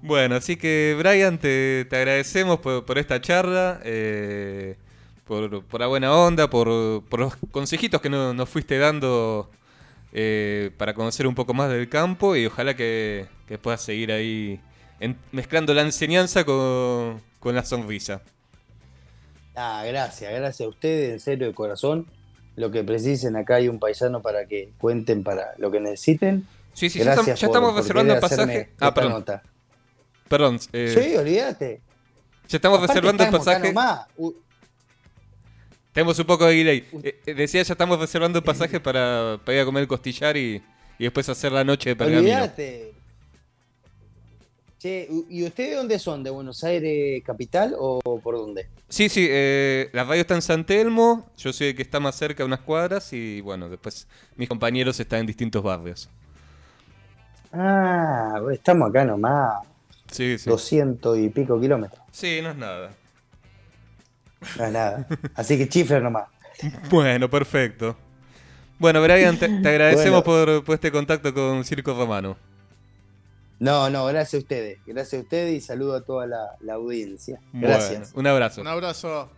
Bueno, 0.02 0.36
así 0.36 0.56
que 0.56 0.94
Brian, 0.98 1.38
te, 1.38 1.86
te 1.88 1.96
agradecemos 1.96 2.60
por, 2.60 2.84
por 2.84 2.98
esta 2.98 3.20
charla, 3.20 3.80
eh, 3.82 4.76
por, 5.24 5.64
por 5.64 5.80
la 5.80 5.86
buena 5.86 6.14
onda, 6.14 6.48
por, 6.50 7.02
por 7.04 7.18
los 7.20 7.36
consejitos 7.50 8.00
que 8.00 8.10
no- 8.10 8.32
nos 8.34 8.48
fuiste 8.48 8.78
dando 8.78 9.50
eh, 10.12 10.70
para 10.76 10.94
conocer 10.94 11.26
un 11.26 11.34
poco 11.34 11.54
más 11.54 11.70
del 11.70 11.88
campo 11.88 12.36
y 12.36 12.46
ojalá 12.46 12.74
que, 12.74 13.26
que 13.46 13.58
puedas 13.58 13.82
seguir 13.82 14.12
ahí 14.12 14.60
en- 15.00 15.16
mezclando 15.32 15.74
la 15.74 15.82
enseñanza 15.82 16.44
con, 16.44 17.20
con 17.40 17.54
la 17.54 17.64
sonrisa. 17.64 18.22
Ah, 19.54 19.82
gracias, 19.86 20.32
gracias 20.32 20.66
a 20.66 20.68
ustedes, 20.68 21.12
en 21.12 21.20
serio, 21.20 21.46
de 21.46 21.54
corazón. 21.54 22.06
Lo 22.56 22.70
que 22.70 22.82
precisen, 22.84 23.36
acá 23.36 23.56
hay 23.56 23.68
un 23.68 23.78
paisano 23.78 24.22
para 24.22 24.46
que 24.46 24.70
cuenten 24.78 25.22
para 25.22 25.54
lo 25.58 25.70
que 25.70 25.80
necesiten. 25.80 26.46
Sí, 26.72 26.88
sí, 26.90 26.98
ya, 27.00 27.14
por- 27.14 27.28
estamos 27.28 27.70
por 27.70 27.76
reservando 27.80 28.14
hacerme 28.14 28.44
pasaje. 28.46 28.72
Ah, 28.80 28.92
perdón, 28.94 29.12
nota. 29.12 29.42
perdón. 30.28 30.58
eh, 30.72 30.94
Sí, 30.94 31.16
olvídate. 31.16 31.80
ya 32.48 32.56
estamos 32.56 32.78
Aparte 32.78 32.92
reservando 32.94 33.22
el 33.22 33.26
estamos 33.28 33.46
acá 33.48 33.56
pasaje. 33.58 33.72
nomás. 33.74 34.06
Tenemos 35.96 36.18
un 36.18 36.26
poco 36.26 36.44
de 36.44 36.56
delay. 36.56 36.84
Eh, 37.02 37.22
eh, 37.24 37.32
decía, 37.32 37.62
ya 37.62 37.72
estamos 37.72 37.98
reservando 37.98 38.38
el 38.38 38.44
pasaje 38.44 38.78
para, 38.78 39.40
para 39.42 39.56
ir 39.56 39.62
a 39.62 39.64
comer 39.64 39.80
el 39.80 39.88
costillar 39.88 40.36
y, 40.36 40.62
y 40.98 41.04
después 41.04 41.26
hacer 41.26 41.52
la 41.52 41.64
noche 41.64 41.88
de 41.88 41.96
pergamino. 41.96 42.34
Olvídate. 42.34 42.92
Che, 44.78 45.08
¿y 45.30 45.42
ustedes 45.42 45.74
dónde 45.74 45.98
son? 45.98 46.22
¿De 46.22 46.28
Buenos 46.28 46.62
Aires 46.64 47.22
capital 47.24 47.74
o 47.78 48.20
por 48.22 48.34
dónde? 48.34 48.68
Sí, 48.90 49.08
sí, 49.08 49.26
eh, 49.26 49.88
la 49.94 50.04
radio 50.04 50.20
está 50.20 50.34
en 50.34 50.42
San 50.42 50.66
Telmo, 50.66 51.30
yo 51.38 51.50
soy 51.54 51.68
el 51.68 51.74
que 51.76 51.80
está 51.80 51.98
más 51.98 52.14
cerca 52.14 52.42
de 52.42 52.46
unas 52.46 52.60
cuadras 52.60 53.14
y 53.14 53.40
bueno, 53.40 53.70
después 53.70 54.06
mis 54.36 54.50
compañeros 54.50 55.00
están 55.00 55.20
en 55.20 55.26
distintos 55.26 55.62
barrios. 55.62 56.10
Ah, 57.54 58.38
estamos 58.52 58.90
acá 58.90 59.02
nomás, 59.02 59.66
Sí, 60.12 60.36
sí. 60.36 60.50
200 60.50 61.18
y 61.20 61.30
pico 61.30 61.58
kilómetros. 61.58 62.02
Sí, 62.12 62.40
no 62.42 62.50
es 62.50 62.56
nada. 62.56 62.90
No 64.58 64.64
es 64.66 64.72
nada. 64.72 65.06
Así 65.34 65.58
que 65.58 65.68
chifre 65.68 66.00
nomás. 66.00 66.28
Bueno, 66.90 67.28
perfecto. 67.28 67.96
Bueno, 68.78 69.02
Brian, 69.02 69.36
te, 69.38 69.48
te 69.48 69.68
agradecemos 69.68 70.22
Bueno. 70.24 70.46
por, 70.46 70.64
por 70.64 70.74
este 70.74 70.90
contacto 70.92 71.32
con 71.32 71.64
Circo 71.64 71.94
Romano. 71.94 72.36
No, 73.58 73.88
no, 73.88 74.04
gracias 74.06 74.34
a 74.34 74.38
ustedes. 74.44 74.78
Gracias 74.86 75.20
a 75.20 75.22
ustedes 75.22 75.54
y 75.54 75.60
saludo 75.60 75.96
a 75.96 76.02
toda 76.02 76.26
la, 76.26 76.56
la 76.60 76.74
audiencia. 76.74 77.40
Gracias. 77.54 78.12
Bueno, 78.12 78.28
un 78.30 78.34
abrazo. 78.34 78.60
Un 78.60 78.66
abrazo. 78.68 79.30